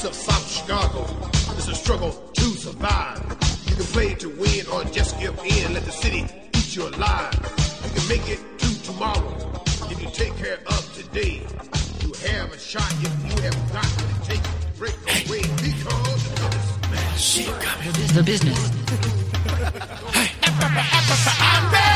streets 0.00 0.04
of 0.04 0.14
South 0.14 0.50
Chicago. 0.50 1.06
It's 1.56 1.68
a 1.68 1.74
struggle 1.74 2.10
to 2.10 2.42
survive. 2.42 3.22
You 3.66 3.76
can 3.76 3.84
play 3.86 4.14
to 4.14 4.28
win 4.28 4.66
or 4.72 4.84
just 4.84 5.18
give 5.20 5.38
in. 5.44 5.74
Let 5.74 5.84
the 5.84 5.92
city 5.92 6.26
eat 6.56 6.76
you 6.76 6.88
alive. 6.88 7.34
You 7.84 7.90
can 8.00 8.08
make 8.08 8.28
it 8.28 8.40
to 8.58 8.82
tomorrow 8.82 9.62
if 9.90 10.00
you 10.00 10.08
take 10.10 10.36
care 10.36 10.58
of 10.66 10.94
today. 10.94 11.42
You 12.00 12.12
have 12.28 12.52
a 12.52 12.58
shot 12.58 12.90
if 13.00 13.12
you 13.28 13.42
have 13.42 13.72
got 13.72 13.84
to 13.84 14.04
take 14.24 14.40
a 14.40 14.78
break 14.78 14.96
away 15.26 15.42
because 15.42 16.20
the 16.90 17.02
business 17.82 18.12
The 18.12 18.22
business. 18.22 18.70
What's 21.10 21.26
happening, 21.26 21.89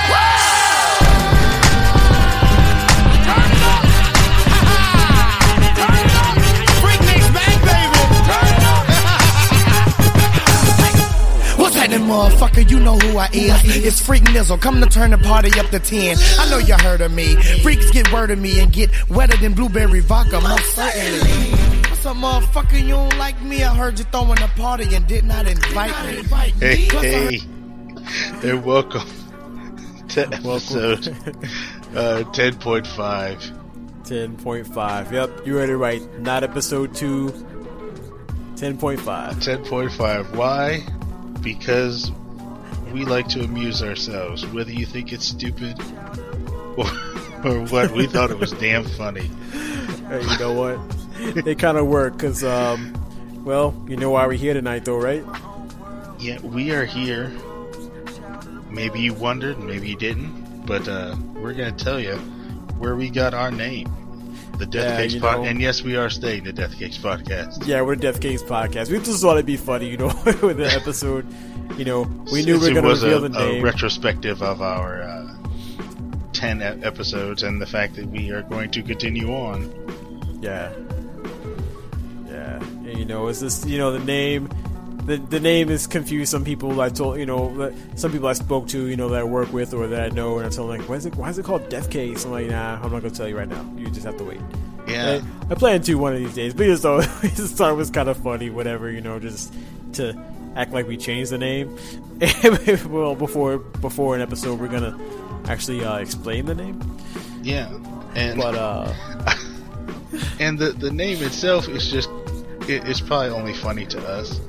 motherfucker? 12.04 12.68
You 12.70 12.80
know 12.80 12.98
who 12.98 13.18
I 13.18 13.28
is. 13.32 13.84
It's 13.84 14.00
Freak 14.00 14.24
Nizzle. 14.24 14.60
Come 14.60 14.80
to 14.80 14.86
turn 14.86 15.10
the 15.10 15.18
party 15.18 15.50
up 15.58 15.68
to 15.70 15.78
10. 15.78 16.16
I 16.38 16.50
know 16.50 16.58
you 16.58 16.74
heard 16.74 17.00
of 17.00 17.12
me. 17.12 17.34
Freaks 17.62 17.90
get 17.90 18.12
word 18.12 18.30
of 18.30 18.38
me 18.38 18.60
and 18.60 18.72
get 18.72 18.90
wetter 19.10 19.36
than 19.38 19.54
blueberry 19.54 20.00
vodka, 20.00 20.40
most 20.40 20.74
certainly. 20.74 21.50
What's 21.90 22.06
up, 22.06 22.16
motherfucker? 22.16 22.80
You 22.82 22.88
don't 22.88 23.18
like 23.18 23.40
me? 23.42 23.62
I 23.64 23.74
heard 23.74 23.98
you 23.98 24.04
throwing 24.06 24.40
a 24.42 24.48
party 24.48 24.94
and 24.94 25.06
did 25.06 25.24
not 25.24 25.46
invite 25.46 25.90
me. 26.06 26.22
Hey, 26.60 26.86
Plus, 26.88 27.04
I 27.04 27.06
hey, 27.06 28.50
and 28.50 28.64
welcome 28.64 29.08
to 30.08 30.26
episode 30.26 31.08
uh, 31.96 32.22
10.5. 32.32 33.60
10.5. 34.04 35.12
Yep, 35.12 35.46
you 35.46 35.56
read 35.56 35.70
it 35.70 35.76
right. 35.76 36.20
Not 36.20 36.44
episode 36.44 36.94
2. 36.94 37.30
10.5. 38.54 38.98
10.5. 39.00 40.36
Why? 40.36 40.86
Because 41.44 42.10
we 42.92 43.04
like 43.04 43.28
to 43.28 43.44
amuse 43.44 43.82
ourselves, 43.82 44.46
whether 44.46 44.72
you 44.72 44.86
think 44.86 45.12
it's 45.12 45.26
stupid 45.26 45.78
or, 46.76 46.86
or 47.44 47.66
what. 47.66 47.92
We 47.92 48.06
thought 48.06 48.30
it 48.30 48.38
was 48.38 48.52
damn 48.52 48.84
funny. 48.84 49.28
Hey, 50.08 50.22
you 50.22 50.38
know 50.38 50.52
what? 50.52 51.44
they 51.44 51.54
kind 51.54 51.78
of 51.78 51.86
work 51.86 52.14
because, 52.14 52.42
um, 52.42 52.94
well, 53.44 53.74
you 53.88 53.96
know 53.96 54.10
why 54.10 54.26
we're 54.26 54.32
here 54.34 54.54
tonight, 54.54 54.84
though, 54.84 54.96
right? 54.96 55.24
Yeah, 56.18 56.40
we 56.40 56.70
are 56.72 56.84
here. 56.84 57.32
Maybe 58.70 59.00
you 59.00 59.14
wondered, 59.14 59.58
maybe 59.60 59.90
you 59.90 59.96
didn't, 59.96 60.66
but 60.66 60.88
uh, 60.88 61.14
we're 61.34 61.52
going 61.52 61.74
to 61.76 61.84
tell 61.84 62.00
you 62.00 62.16
where 62.78 62.96
we 62.96 63.10
got 63.10 63.34
our 63.34 63.50
name. 63.50 63.92
The 64.58 64.66
Death 64.66 64.84
Yeah, 64.84 64.96
Cakes 64.98 65.14
you 65.14 65.20
Pod, 65.20 65.38
know. 65.38 65.44
and 65.44 65.60
yes, 65.60 65.82
we 65.82 65.96
are 65.96 66.08
staying 66.08 66.44
the 66.44 66.52
Death 66.52 66.78
Cakes 66.78 66.96
podcast. 66.98 67.66
Yeah, 67.66 67.82
we're 67.82 67.96
Death 67.96 68.20
Case 68.20 68.42
Podcast. 68.42 68.90
We 68.90 68.98
just 68.98 69.20
thought 69.20 69.34
it'd 69.34 69.46
be 69.46 69.56
funny, 69.56 69.90
you 69.90 69.96
know, 69.96 70.06
with 70.42 70.58
the 70.58 70.70
episode. 70.72 71.26
You 71.76 71.84
know, 71.84 72.02
we 72.32 72.44
knew 72.44 72.58
we 72.60 72.66
were 72.66 72.70
it 72.70 72.74
going 72.74 72.84
was 72.86 73.00
to 73.00 73.06
reveal 73.06 73.24
a, 73.24 73.28
the 73.30 73.38
a 73.58 73.60
retrospective 73.62 74.42
of 74.42 74.62
our 74.62 75.02
uh, 75.02 75.34
10 76.34 76.60
e- 76.60 76.64
episodes 76.84 77.42
and 77.42 77.60
the 77.60 77.66
fact 77.66 77.96
that 77.96 78.06
we 78.06 78.30
are 78.30 78.42
going 78.42 78.70
to 78.70 78.82
continue 78.82 79.32
on. 79.32 79.70
Yeah. 80.40 80.72
Yeah. 82.28 82.56
And, 82.62 82.98
you 82.98 83.04
know, 83.04 83.26
it's 83.28 83.40
just, 83.40 83.66
you 83.66 83.78
know, 83.78 83.90
the 83.92 83.98
name. 84.04 84.48
The, 85.06 85.18
the 85.18 85.38
name 85.40 85.68
is 85.68 85.86
confused. 85.86 86.30
Some 86.30 86.44
people 86.44 86.80
I 86.80 86.88
told 86.88 87.18
you 87.18 87.26
know 87.26 87.54
that- 87.58 87.74
some 87.98 88.10
people 88.10 88.26
I 88.28 88.32
spoke 88.32 88.68
to 88.68 88.86
you 88.86 88.96
know 88.96 89.08
that 89.10 89.20
I 89.20 89.24
work 89.24 89.52
with 89.52 89.74
or 89.74 89.86
that 89.88 90.12
I 90.12 90.14
know 90.14 90.38
and 90.38 90.46
I 90.46 90.50
told 90.50 90.70
them 90.70 90.78
like 90.80 90.88
why 90.88 90.96
is 90.96 91.06
it 91.06 91.14
why 91.16 91.28
is 91.28 91.38
it 91.38 91.44
called 91.44 91.68
Death 91.68 91.90
Case? 91.90 92.24
I'm 92.24 92.30
like 92.30 92.46
nah 92.48 92.76
I'm 92.76 92.90
not 92.90 93.02
gonna 93.02 93.10
tell 93.10 93.28
you 93.28 93.36
right 93.36 93.48
now. 93.48 93.70
You 93.76 93.88
just 93.90 94.06
have 94.06 94.16
to 94.18 94.24
wait. 94.24 94.40
Yeah. 94.88 95.20
I, 95.48 95.52
I 95.52 95.54
plan 95.56 95.82
to 95.82 95.94
one 95.96 96.14
of 96.14 96.18
these 96.20 96.34
days 96.34 96.54
but 96.54 96.64
just 96.64 96.82
thought 96.82 97.02
just 97.22 97.54
thought 97.56 97.70
it 97.72 97.76
was 97.76 97.90
kind 97.98 98.08
of 98.08 98.16
funny 98.16 98.48
whatever 98.50 98.90
you 98.90 99.00
know 99.02 99.18
just 99.18 99.52
to 99.94 100.14
act 100.56 100.72
like 100.72 100.86
we 100.88 100.96
changed 100.96 101.30
the 101.32 101.38
name. 101.38 101.76
Well 102.88 103.14
before 103.14 103.58
before 103.58 104.14
an 104.14 104.22
episode 104.22 104.58
we're 104.60 104.68
gonna 104.68 104.98
actually 105.46 105.84
uh, 105.84 105.98
explain 105.98 106.46
the 106.46 106.54
name. 106.54 106.80
Yeah. 107.42 107.68
And 108.14 108.38
but 108.40 108.54
uh 108.54 108.94
and 110.40 110.58
the, 110.58 110.70
the 110.72 110.90
name 110.90 111.22
itself 111.22 111.68
is 111.68 111.90
just, 111.90 112.08
it, 112.68 112.86
it's 112.88 113.00
probably 113.00 113.30
only 113.30 113.52
funny 113.52 113.84
to 113.86 113.98
us, 114.08 114.40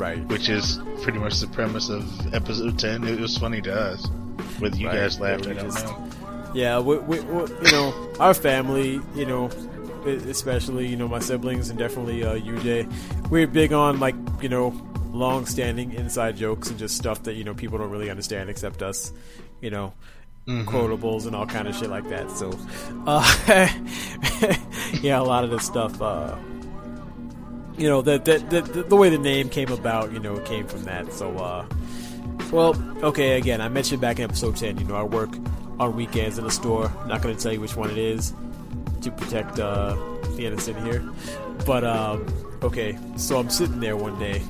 right 0.00 0.18
which 0.28 0.48
is 0.48 0.80
pretty 1.02 1.18
much 1.18 1.38
the 1.40 1.46
premise 1.48 1.88
of 1.90 2.34
episode 2.34 2.78
10. 2.78 3.04
It 3.06 3.20
was 3.20 3.36
funny 3.36 3.60
to 3.62 3.72
us. 3.74 4.08
with 4.60 4.76
you 4.76 4.88
Right, 4.88 4.96
guys 4.96 5.20
laughing. 5.20 5.54
yeah, 5.56 5.62
we 5.62 5.70
just- 5.70 5.86
Yeah, 6.54 6.78
we, 6.80 6.98
we, 6.98 7.20
we, 7.20 7.40
you 7.64 7.72
know, 7.72 8.08
our 8.18 8.34
family, 8.34 9.00
you 9.14 9.26
know, 9.26 9.48
especially 10.04 10.86
you 10.86 10.96
know 10.96 11.06
my 11.08 11.18
siblings 11.20 11.68
and 11.70 11.78
definitely 11.78 12.24
uh, 12.24 12.34
UJ, 12.34 12.90
we're 13.30 13.46
big 13.46 13.72
on 13.72 14.00
like 14.00 14.14
you 14.42 14.48
know 14.48 14.72
long-standing 15.12 15.92
inside 15.92 16.36
jokes 16.36 16.70
and 16.70 16.78
just 16.78 16.96
stuff 16.96 17.22
that 17.24 17.34
you 17.34 17.44
know 17.44 17.52
people 17.54 17.76
don't 17.78 17.90
really 17.90 18.08
understand 18.10 18.48
except 18.50 18.82
us, 18.82 19.12
you 19.60 19.70
know, 19.70 19.92
quotables 20.48 21.26
and 21.26 21.36
all 21.36 21.46
kind 21.46 21.68
of 21.68 21.76
shit 21.76 21.90
like 21.90 22.08
that. 22.08 22.30
So, 22.30 22.50
uh, 23.06 23.22
yeah, 25.02 25.20
a 25.20 25.22
lot 25.22 25.44
of 25.44 25.50
this 25.50 25.64
stuff. 25.66 26.00
Uh, 26.00 26.34
you 27.80 27.88
know, 27.88 28.02
the, 28.02 28.18
the 28.18 28.60
the 28.60 28.82
the 28.82 28.94
way 28.94 29.08
the 29.08 29.16
name 29.16 29.48
came 29.48 29.72
about, 29.72 30.12
you 30.12 30.18
know, 30.18 30.36
it 30.36 30.44
came 30.44 30.66
from 30.66 30.84
that. 30.84 31.10
So, 31.14 31.34
uh, 31.38 31.64
well, 32.52 32.76
okay, 33.02 33.38
again, 33.38 33.62
I 33.62 33.70
mentioned 33.70 34.02
back 34.02 34.18
in 34.18 34.24
episode 34.24 34.56
10, 34.56 34.76
you 34.76 34.84
know, 34.84 34.96
I 34.96 35.02
work 35.02 35.30
on 35.78 35.96
weekends 35.96 36.36
in 36.36 36.44
a 36.44 36.50
store. 36.50 36.92
Not 37.06 37.22
going 37.22 37.34
to 37.34 37.42
tell 37.42 37.54
you 37.54 37.60
which 37.60 37.76
one 37.76 37.90
it 37.90 37.96
is 37.96 38.34
to 39.00 39.10
protect 39.10 39.58
uh, 39.58 39.96
the 40.36 40.44
innocent 40.44 40.78
here. 40.84 41.02
But, 41.64 41.84
um, 41.84 42.26
okay, 42.62 42.98
so 43.16 43.38
I'm 43.38 43.48
sitting 43.48 43.80
there 43.80 43.96
one 43.96 44.18
day. 44.18 44.42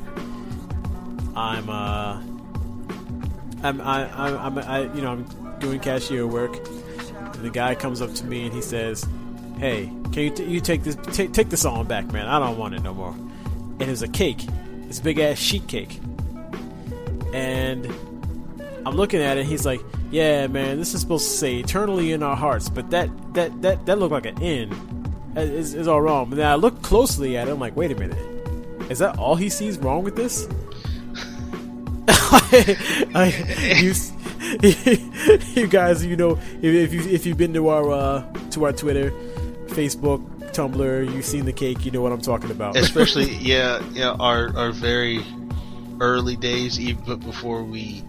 I'm, 1.37 1.71
uh, 1.71 2.21
I'm, 3.63 3.81
I, 3.81 4.11
I, 4.11 4.47
I'm, 4.47 4.59
I, 4.59 4.81
you 4.93 5.03
know, 5.03 5.13
I'm 5.13 5.59
doing 5.61 5.79
cashier 5.79 6.27
work. 6.27 6.57
And 6.57 7.45
the 7.45 7.51
guy 7.51 7.77
comes 7.77 8.03
up 8.03 8.13
to 8.15 8.25
me 8.25 8.47
and 8.47 8.53
he 8.53 8.61
says, 8.61 9.07
Hey, 9.60 9.87
can 10.12 10.22
you, 10.22 10.31
t- 10.31 10.44
you 10.44 10.60
take 10.60 10.82
this, 10.82 10.97
take, 11.12 11.32
take 11.32 11.50
this 11.50 11.65
on 11.65 11.87
back, 11.87 12.10
man. 12.12 12.26
I 12.26 12.38
don't 12.38 12.59
want 12.59 12.75
it 12.75 12.82
no 12.82 12.94
more. 12.94 13.12
And 13.12 13.82
it 13.82 13.88
was 13.88 14.03
a 14.03 14.09
cake. 14.09 14.44
It's 14.88 14.98
a 14.98 15.03
big 15.03 15.19
ass 15.19 15.38
sheet 15.38 15.69
cake 15.69 16.00
and 17.32 17.87
I'm 18.87 18.97
looking 18.97 19.21
at 19.21 19.38
it. 19.38 19.47
He's 19.47 19.66
like, 19.66 19.81
"Yeah, 20.10 20.47
man, 20.47 20.78
this 20.78 20.94
is 20.94 21.00
supposed 21.00 21.31
to 21.31 21.37
say 21.37 21.56
eternally 21.56 22.12
in 22.12 22.22
our 22.22 22.37
hearts, 22.37 22.69
but 22.69 22.91
that 22.91 23.09
that 23.34 23.62
that 23.62 23.87
that 23.87 23.98
looked 23.98 24.12
like 24.12 24.26
an 24.26 24.43
N. 24.43 25.32
It's, 25.37 25.72
it's 25.75 25.88
all 25.88 26.00
wrong." 26.00 26.31
But 26.31 26.37
then 26.37 26.47
I 26.47 26.54
look 26.56 26.82
closely 26.82 27.37
at 27.37 27.48
it. 27.48 27.53
I'm 27.53 27.60
like, 27.60 27.77
"Wait 27.77 27.92
a 27.92 27.94
minute, 27.94 28.19
is 28.91 28.98
that 28.98 29.19
all 29.19 29.37
he 29.37 29.48
sees 29.48 29.78
wrong 29.78 30.03
with 30.03 30.16
this?" 30.16 30.48
You, 33.81 33.94
you 35.54 35.66
guys, 35.69 36.04
you 36.04 36.16
know, 36.16 36.32
if, 36.60 36.65
if 36.65 36.92
you 36.92 37.00
if 37.03 37.25
you've 37.25 37.37
been 37.37 37.54
to 37.54 37.69
our 37.69 37.91
uh, 37.91 38.32
to 38.50 38.65
our 38.65 38.72
Twitter, 38.72 39.12
Facebook, 39.71 40.21
Tumblr, 40.53 41.13
you've 41.15 41.25
seen 41.25 41.45
the 41.45 41.53
cake. 41.53 41.85
You 41.85 41.91
know 41.91 42.01
what 42.03 42.13
I'm 42.13 42.21
talking 42.21 42.51
about. 42.51 42.77
Especially, 42.85 43.31
yeah, 43.37 43.83
yeah, 43.93 44.11
our, 44.19 44.57
our 44.57 44.73
very 44.73 45.25
early 46.01 46.37
days, 46.37 46.79
even 46.81 47.19
before 47.21 47.63
we 47.63 48.03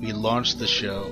we 0.00 0.12
launched 0.12 0.58
the 0.58 0.66
show, 0.66 1.10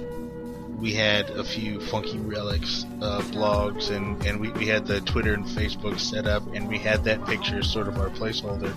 we 0.79 0.93
had 0.93 1.31
a 1.31 1.45
few 1.45 1.81
funky 1.81 2.19
relics 2.19 2.85
uh, 3.01 3.21
blogs, 3.33 3.91
and 3.91 4.23
and 4.27 4.41
we, 4.41 4.51
we 4.53 4.67
had 4.67 4.87
the 4.87 5.01
Twitter 5.03 5.33
and 5.35 5.45
Facebook 5.47 5.99
set 5.99 6.27
up, 6.27 6.43
and 6.55 6.69
we 6.69 6.79
had 6.79 7.05
that 7.05 7.25
picture 7.27 7.59
as 7.61 7.71
sort 7.71 7.89
of 7.89 7.99
our 7.99 8.11
placeholder 8.11 8.75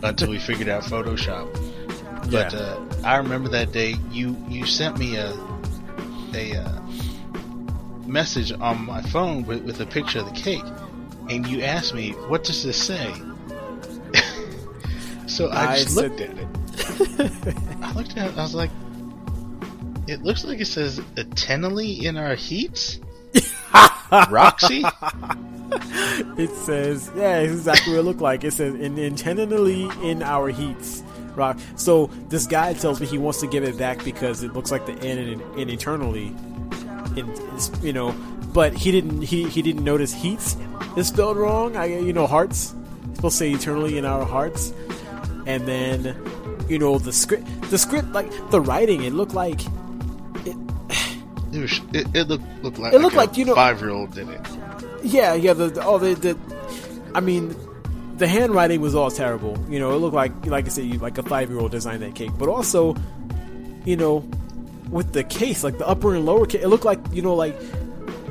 until 0.02 0.30
we 0.30 0.38
figured 0.38 0.68
out 0.68 0.82
Photoshop. 0.84 1.52
But 2.30 2.52
Yeah. 2.52 2.58
uh, 2.58 2.86
I 3.04 3.16
remember 3.18 3.48
that 3.50 3.72
day 3.72 3.96
you 4.10 4.36
you 4.48 4.64
sent 4.66 4.98
me 4.98 5.16
a 5.16 5.32
a 6.34 6.56
uh, 6.56 6.80
message 8.06 8.52
on 8.52 8.84
my 8.84 9.02
phone 9.02 9.44
with, 9.44 9.62
with 9.64 9.80
a 9.80 9.86
picture 9.86 10.20
of 10.20 10.26
the 10.26 10.40
cake, 10.40 10.64
and 11.28 11.46
you 11.46 11.62
asked 11.62 11.94
me, 11.94 12.12
"What 12.28 12.44
does 12.44 12.62
this 12.62 12.80
say?" 12.82 13.12
so 15.26 15.48
I, 15.48 15.72
I 15.72 15.76
just 15.78 15.96
looked 15.96 16.20
at 16.20 16.36
it. 16.36 16.48
I 17.82 17.92
looked 17.92 18.16
at 18.16 18.30
it. 18.30 18.38
I 18.38 18.42
was 18.42 18.54
like, 18.54 18.70
"It 20.06 20.22
looks 20.22 20.44
like 20.44 20.60
it 20.60 20.66
says 20.66 21.00
eternally 21.16 22.06
in 22.06 22.16
our 22.16 22.34
heats." 22.34 23.00
Roxy? 24.30 24.84
It 26.38 26.50
says, 26.50 27.10
yeah, 27.16 27.40
it's 27.40 27.52
exactly 27.52 27.92
what 27.92 27.98
it 27.98 28.02
looked 28.04 28.20
like. 28.20 28.44
It 28.44 28.52
says, 28.52 28.74
in, 28.74 28.98
intentionally 28.98 29.90
in 30.02 30.22
our 30.22 30.48
heats. 30.48 31.02
Rock. 31.34 31.58
So 31.76 32.06
this 32.28 32.46
guy 32.46 32.72
tells 32.72 33.00
me 33.00 33.06
he 33.06 33.18
wants 33.18 33.40
to 33.40 33.46
give 33.46 33.62
it 33.62 33.76
back 33.76 34.02
because 34.04 34.42
it 34.42 34.54
looks 34.54 34.70
like 34.70 34.86
the 34.86 34.94
N 34.94 35.18
in, 35.18 35.40
in 35.58 35.68
eternally, 35.68 36.34
in, 37.16 37.32
you 37.82 37.92
know. 37.92 38.12
But 38.52 38.72
he 38.74 38.90
didn't. 38.90 39.22
He, 39.22 39.48
he 39.48 39.60
didn't 39.62 39.84
notice 39.84 40.12
heats 40.14 40.56
is 40.96 41.08
spelled 41.08 41.36
wrong. 41.36 41.76
I 41.76 41.86
you 41.86 42.12
know 42.12 42.26
hearts. 42.26 42.74
It's 43.08 43.16
supposed 43.16 43.38
to 43.38 43.44
say 43.44 43.50
eternally 43.52 43.98
in 43.98 44.04
our 44.04 44.24
hearts, 44.24 44.72
and 45.46 45.66
then 45.66 46.16
you 46.68 46.78
know 46.78 46.98
the 46.98 47.12
script. 47.12 47.46
The 47.70 47.78
script 47.78 48.12
like 48.12 48.30
the 48.50 48.60
writing. 48.60 49.04
It 49.04 49.12
looked 49.12 49.34
like 49.34 49.60
It, 50.46 50.56
was, 51.52 51.80
it, 51.92 52.06
it 52.14 52.28
looked, 52.28 52.44
looked 52.62 52.78
like, 52.78 52.92
It 52.94 53.00
looked 53.00 53.16
like 53.16 53.30
like, 53.30 53.38
you 53.38 53.44
know- 53.44 53.54
five 53.54 53.80
year 53.80 53.90
old 53.90 54.12
did 54.12 54.28
it. 54.28 54.40
Yeah, 55.02 55.34
yeah. 55.34 55.52
The, 55.52 55.68
the 55.68 55.84
oh, 55.84 55.98
the, 55.98 56.14
the 56.14 56.38
I 57.14 57.20
mean, 57.20 57.54
the 58.16 58.26
handwriting 58.26 58.80
was 58.80 58.94
all 58.94 59.10
terrible. 59.10 59.56
You 59.68 59.78
know, 59.80 59.92
it 59.92 59.96
looked 59.98 60.14
like, 60.14 60.32
like 60.46 60.64
I 60.66 60.68
said, 60.68 60.84
you- 60.86 60.98
like 60.98 61.18
a 61.18 61.22
five 61.22 61.50
year 61.50 61.60
old 61.60 61.72
designed 61.72 62.02
that 62.02 62.14
cake. 62.14 62.32
But 62.38 62.48
also, 62.48 62.96
you 63.84 63.96
know, 63.96 64.28
with 64.90 65.12
the 65.12 65.24
case, 65.24 65.64
like 65.64 65.78
the 65.78 65.86
upper 65.86 66.14
and 66.14 66.24
lower 66.26 66.46
case, 66.46 66.62
it 66.62 66.68
looked 66.68 66.84
like, 66.84 67.00
you 67.12 67.22
know, 67.22 67.34
like, 67.34 67.58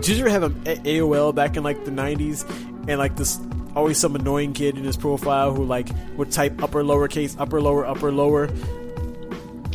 did 0.01 0.09
you 0.17 0.25
ever 0.25 0.29
have 0.29 0.43
A- 0.67 0.75
AOL 0.77 1.33
back 1.33 1.57
in 1.57 1.63
like 1.63 1.83
the 1.85 1.91
90s? 1.91 2.47
And 2.87 2.99
like 2.99 3.15
this, 3.15 3.39
always 3.75 3.97
some 3.97 4.15
annoying 4.15 4.53
kid 4.53 4.77
in 4.77 4.83
his 4.83 4.95
profile 4.97 5.53
who 5.53 5.63
like 5.65 5.89
would 6.17 6.31
type 6.31 6.61
upper, 6.61 6.83
lower 6.83 7.07
case, 7.07 7.35
upper, 7.39 7.61
lower, 7.61 7.85
upper, 7.85 8.11
lower. 8.11 8.49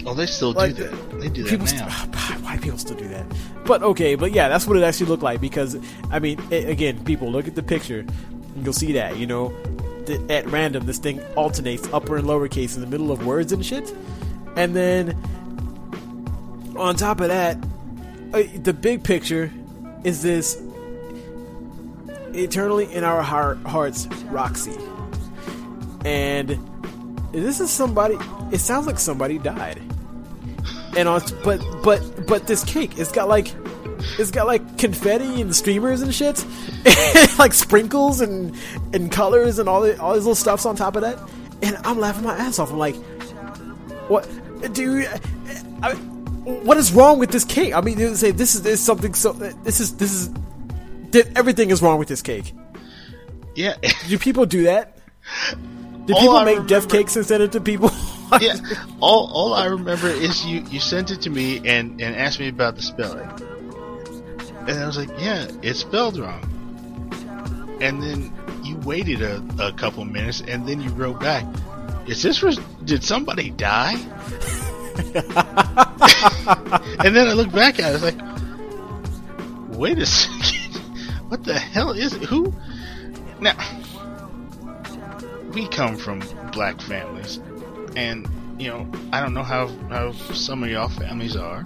Oh, 0.07 0.15
they 0.15 0.27
still 0.27 0.53
Like, 0.53 0.77
do 0.77 0.85
that. 0.85 1.21
They 1.21 1.29
do 1.29 1.45
that 1.45 1.75
now. 1.75 1.89
why 2.41 2.57
people 2.57 2.79
still 2.79 2.97
do 2.97 3.09
that? 3.09 3.27
But 3.67 3.83
okay, 3.83 4.15
but 4.15 4.33
yeah, 4.33 4.49
that's 4.49 4.67
what 4.67 4.77
it 4.77 4.83
actually 4.83 5.07
looked 5.07 5.23
like 5.23 5.41
because 5.41 5.77
I 6.11 6.19
mean, 6.19 6.41
a- 6.51 6.71
again, 6.71 7.05
people 7.05 7.31
look 7.31 7.47
at 7.47 7.55
the 7.55 7.63
picture, 7.63 8.01
and 8.01 8.65
you'll 8.65 8.73
see 8.73 8.93
that 8.93 9.19
you 9.19 9.27
know, 9.27 9.53
th- 10.07 10.21
at 10.31 10.47
random 10.47 10.87
this 10.87 10.99
thing 10.99 11.21
alternates 11.37 11.87
upper 11.93 12.17
and 12.17 12.27
lower 12.27 12.49
case 12.49 12.75
in 12.77 12.81
the 12.81 12.87
middle 12.87 13.13
of 13.13 13.27
words 13.27 13.53
and 13.53 13.65
shit, 13.65 13.93
and 14.57 14.75
then 14.75 15.17
on 16.81 16.97
top 16.97 17.21
of 17.21 17.29
that, 17.29 17.57
uh, 18.33 18.43
the 18.63 18.73
big 18.73 19.05
picture 19.05 19.53
is 20.05 20.23
this 20.23 20.61
eternally 22.33 22.93
in 22.93 23.05
our 23.05 23.23
heart, 23.23 23.59
hearts, 23.63 24.07
Roxy, 24.31 24.77
and 26.05 26.59
this 27.33 27.61
is 27.61 27.71
somebody. 27.71 28.17
It 28.51 28.59
sounds 28.59 28.87
like 28.87 28.99
somebody 28.99 29.39
died. 29.39 29.81
And 30.97 31.09
on 31.09 31.23
but 31.45 31.61
but 31.85 32.27
but 32.27 32.47
this 32.49 32.65
cake 32.65 32.99
it's 32.99 33.13
got 33.13 33.29
like 33.29 33.55
it's 34.19 34.33
got 34.33 34.49
like 34.49 34.79
confetti 34.79 35.41
and 35.41 35.55
streamers 35.55 36.03
and 36.03 36.15
shit. 36.15 36.45
Like 37.39 37.53
sprinkles 37.55 38.21
and 38.21 38.55
and 38.93 39.11
colors 39.11 39.59
and 39.59 39.69
all 39.69 39.81
the, 39.81 39.99
all 40.01 40.13
these 40.13 40.25
little 40.25 40.35
stuffs 40.35 40.67
on 40.67 40.77
top 40.77 40.97
of 40.97 41.03
that. 41.03 41.19
And 41.63 41.77
i'm 41.85 41.99
laughing 41.99 42.25
my 42.25 42.37
ass 42.37 42.59
off. 42.59 42.71
I'm 42.71 42.79
like 42.79 42.97
what? 44.09 44.29
You, 44.77 45.07
I, 45.83 45.97
what 46.45 46.77
is 46.77 46.93
wrong 46.93 47.19
with 47.19 47.31
this 47.31 47.45
cake 47.45 47.75
i 47.75 47.81
mean 47.81 47.99
they 47.99 48.15
say 48.15 48.31
this 48.31 48.55
is, 48.55 48.63
this 48.63 48.75
is 48.81 48.85
something 48.85 49.15
so 49.15 49.33
this 49.33 49.81
is 49.81 49.97
this 49.97 50.13
is 50.13 50.31
th- 51.13 51.27
everything 51.37 51.71
is 51.71 51.83
wrong 51.83 51.99
with 51.99 52.09
this 52.09 52.23
cake 52.23 52.53
Yeah. 53.55 53.75
do 54.09 54.19
people 54.19 54.47
do 54.47 54.63
that 54.65 54.99
do 56.07 56.15
All 56.15 56.21
people 56.21 56.37
I 56.37 56.45
make 56.45 56.59
remember- 56.61 56.87
cakes 56.89 57.17
and 57.17 57.27
send 57.27 57.43
it 57.43 57.53
to 57.53 57.61
people 57.61 57.91
yeah. 58.41 58.57
All 59.01 59.29
all 59.33 59.55
I 59.55 59.67
remember 59.67 60.07
is 60.09 60.47
you 60.47 60.63
you 60.71 60.79
sent 60.81 61.11
it 61.11 61.21
to 61.23 61.31
me 61.31 61.59
and 61.67 62.01
and 62.01 62.15
asked 62.15 62.39
me 62.39 62.47
about 62.49 62.77
the 62.77 62.83
spelling, 62.83 63.29
and 64.69 64.71
I 64.79 64.87
was 64.87 64.97
like, 64.97 65.11
yeah, 65.19 65.49
it's 65.63 65.81
spelled 65.81 66.17
wrong. 66.17 66.47
And 67.81 68.01
then 68.01 68.33
you 68.63 68.77
waited 68.87 69.21
a, 69.23 69.43
a 69.59 69.73
couple 69.73 70.05
minutes, 70.05 70.43
and 70.47 70.65
then 70.69 70.81
you 70.81 70.91
wrote 70.91 71.19
back, 71.19 71.45
"Is 72.07 72.23
this 72.23 72.41
was 72.41 72.59
did 72.85 73.03
somebody 73.03 73.51
die?" 73.51 73.97
and 77.05 77.15
then 77.15 77.29
I 77.29 77.33
look 77.33 77.53
back 77.53 77.79
at 77.79 77.81
it, 77.81 77.85
I 77.87 77.93
was 77.93 78.03
like, 78.03 79.79
wait 79.79 79.99
a 79.99 80.07
second, 80.07 80.77
what 81.29 81.45
the 81.45 81.59
hell 81.59 81.93
is 81.93 82.15
it? 82.15 82.23
Who? 82.23 82.53
Now, 83.41 83.57
we 85.53 85.67
come 85.69 85.97
from 85.97 86.23
black 86.53 86.81
families, 86.81 87.41
and 87.97 88.29
you 88.59 88.69
know, 88.69 88.91
I 89.13 89.21
don't 89.21 89.35
know 89.35 89.43
how 89.43 89.69
how 89.89 90.13
some 90.13 90.63
of 90.63 90.71
y'all 90.71 90.89
families 90.89 91.37
are, 91.37 91.65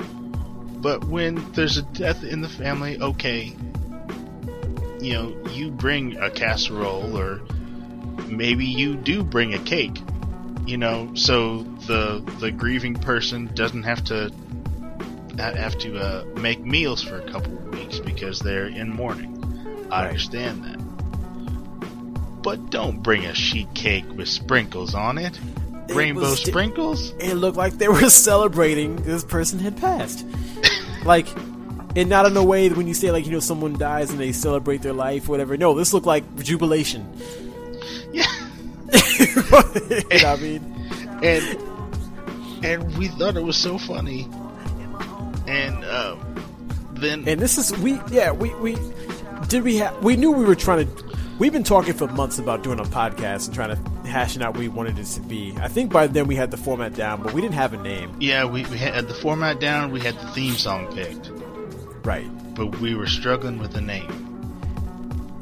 but 0.76 1.04
when 1.04 1.50
there's 1.52 1.76
a 1.76 1.82
death 1.82 2.22
in 2.22 2.40
the 2.40 2.48
family, 2.48 3.00
okay, 3.00 3.56
you 5.00 5.12
know, 5.12 5.36
you 5.50 5.70
bring 5.70 6.16
a 6.16 6.30
casserole 6.30 7.18
or 7.18 7.40
maybe 8.28 8.64
you 8.64 8.96
do 8.96 9.22
bring 9.22 9.54
a 9.54 9.58
cake, 9.58 10.00
you 10.66 10.76
know, 10.76 11.10
so 11.14 11.62
the 11.62 12.22
the 12.40 12.50
grieving 12.50 12.94
person 12.94 13.50
doesn't 13.54 13.82
have 13.84 14.04
to 14.04 14.30
have 15.38 15.76
to 15.78 15.98
uh, 15.98 16.24
make 16.36 16.60
meals 16.60 17.02
for 17.02 17.18
a 17.18 17.30
couple 17.30 17.52
of 17.58 17.68
weeks 17.74 17.98
because 17.98 18.38
they're 18.38 18.66
in 18.68 18.90
mourning. 18.90 19.32
I 19.90 20.02
Right. 20.02 20.08
understand 20.08 20.64
that. 20.64 20.78
But 22.42 22.70
don't 22.70 23.02
bring 23.02 23.24
a 23.24 23.34
sheet 23.34 23.72
cake 23.74 24.04
with 24.14 24.28
sprinkles 24.28 24.94
on 24.94 25.18
it. 25.18 25.38
It 25.88 25.94
Rainbow 25.96 26.20
was 26.22 26.42
sprinkles? 26.42 27.12
it 27.18 27.34
looked 27.34 27.56
like 27.56 27.74
they 27.78 27.88
were 27.88 28.08
celebrating 28.28 28.96
this 28.96 29.24
person 29.24 29.58
had 29.58 29.76
passed. 29.76 30.24
like, 31.04 31.26
and 31.96 32.08
not 32.08 32.26
in 32.26 32.36
a 32.36 32.44
way 32.44 32.68
that 32.68 32.76
when 32.76 32.86
you 32.86 32.94
say 32.94 33.10
like 33.10 33.26
you 33.26 33.32
know 33.32 33.40
someone 33.40 33.76
dies 33.78 34.10
and 34.10 34.18
they 34.20 34.32
celebrate 34.32 34.82
their 34.82 34.92
life, 34.92 35.28
whatever. 35.28 35.56
No, 35.56 35.74
this 35.74 35.92
looked 35.92 36.06
like 36.06 36.24
jubilation. 36.42 37.06
You 40.12 40.22
know 40.22 40.32
I 40.32 40.36
mean? 40.36 40.62
and 41.22 42.64
and 42.64 42.98
we 42.98 43.08
thought 43.08 43.36
it 43.36 43.44
was 43.44 43.56
so 43.56 43.78
funny. 43.78 44.28
And 45.46 45.84
um, 45.84 46.44
then 46.94 47.28
And 47.28 47.40
this 47.40 47.58
is 47.58 47.76
we 47.78 48.00
yeah 48.10 48.30
we 48.30 48.54
we 48.56 48.76
did 49.48 49.62
we 49.64 49.76
have 49.78 50.02
we 50.02 50.16
knew 50.16 50.30
we 50.30 50.44
were 50.44 50.54
trying 50.54 50.86
to. 50.86 51.04
We've 51.38 51.52
been 51.52 51.64
talking 51.64 51.94
for 51.94 52.06
months 52.08 52.38
about 52.38 52.62
doing 52.62 52.78
a 52.78 52.84
podcast 52.84 53.46
and 53.46 53.54
trying 53.54 53.70
to 53.76 54.08
hashing 54.08 54.40
out 54.40 54.52
what 54.52 54.60
we 54.60 54.68
wanted 54.68 54.98
it 55.00 55.04
to 55.06 55.20
be. 55.20 55.52
I 55.60 55.66
think 55.66 55.92
by 55.92 56.06
then 56.06 56.28
we 56.28 56.36
had 56.36 56.52
the 56.52 56.56
format 56.56 56.94
down, 56.94 57.22
but 57.24 57.34
we 57.34 57.40
didn't 57.40 57.56
have 57.56 57.72
a 57.72 57.76
name. 57.76 58.14
yeah, 58.20 58.44
we, 58.44 58.64
we 58.66 58.78
had 58.78 59.08
the 59.08 59.14
format 59.14 59.58
down. 59.58 59.90
We 59.90 59.98
had 60.00 60.14
the 60.14 60.28
theme 60.28 60.54
song 60.54 60.94
picked, 60.94 61.30
Right. 62.04 62.28
but 62.54 62.78
we 62.78 62.94
were 62.94 63.08
struggling 63.08 63.58
with 63.58 63.72
the 63.72 63.80
name. 63.80 64.08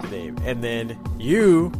The 0.00 0.08
name. 0.08 0.38
And 0.46 0.64
then 0.64 0.98
you, 1.18 1.70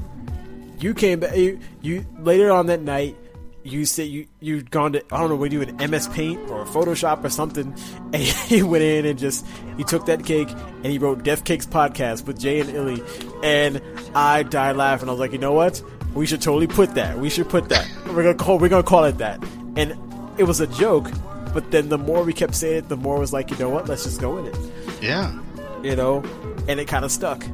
you 0.82 0.94
came 0.94 1.20
back. 1.20 1.36
You, 1.36 1.58
you 1.80 2.04
later 2.18 2.50
on 2.50 2.66
that 2.66 2.80
night, 2.82 3.16
you 3.64 3.84
said 3.84 4.08
you 4.08 4.26
you'd 4.40 4.70
gone 4.72 4.92
to 4.94 5.04
I 5.14 5.20
don't 5.20 5.28
know 5.28 5.36
were 5.36 5.46
you 5.46 5.62
in 5.62 5.76
MS 5.90 6.08
Paint 6.08 6.50
or 6.50 6.64
Photoshop 6.64 7.22
or 7.24 7.28
something, 7.30 7.72
and 8.12 8.16
he 8.16 8.62
went 8.62 8.82
in 8.82 9.06
and 9.06 9.18
just 9.18 9.46
he 9.76 9.84
took 9.84 10.06
that 10.06 10.24
cake 10.24 10.50
and 10.50 10.86
he 10.86 10.98
wrote 10.98 11.22
Death 11.22 11.44
Cakes 11.44 11.66
podcast 11.66 12.26
with 12.26 12.40
Jay 12.40 12.60
and 12.60 12.70
Illy, 12.70 13.02
and 13.42 13.80
I 14.14 14.42
died 14.42 14.76
laughing. 14.76 15.08
I 15.08 15.12
was 15.12 15.20
like, 15.20 15.32
you 15.32 15.38
know 15.38 15.52
what? 15.52 15.80
We 16.14 16.26
should 16.26 16.42
totally 16.42 16.66
put 16.66 16.94
that. 16.96 17.18
We 17.18 17.30
should 17.30 17.48
put 17.48 17.68
that. 17.68 17.88
We're 18.06 18.24
gonna 18.24 18.34
call 18.34 18.58
we're 18.58 18.68
gonna 18.68 18.82
call 18.82 19.04
it 19.04 19.18
that. 19.18 19.42
And 19.76 19.96
it 20.38 20.44
was 20.44 20.60
a 20.60 20.66
joke, 20.66 21.08
but 21.54 21.70
then 21.70 21.88
the 21.88 21.98
more 21.98 22.24
we 22.24 22.32
kept 22.32 22.54
saying 22.54 22.76
it, 22.78 22.88
the 22.88 22.96
more 22.96 23.16
it 23.16 23.20
was 23.20 23.32
like, 23.32 23.50
you 23.50 23.56
know 23.58 23.68
what? 23.70 23.88
Let's 23.88 24.02
just 24.04 24.20
go 24.20 24.42
with 24.42 24.52
it. 24.54 25.02
Yeah, 25.02 25.38
You 25.82 25.94
know, 25.96 26.22
and 26.68 26.80
it 26.80 26.88
kind 26.88 27.04
of 27.04 27.12
stuck. 27.12 27.44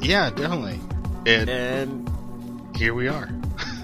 yeah, 0.00 0.30
definitely. 0.30 0.78
And 1.26 1.48
And 1.48 2.11
here 2.76 2.94
we 2.94 3.08
are. 3.08 3.28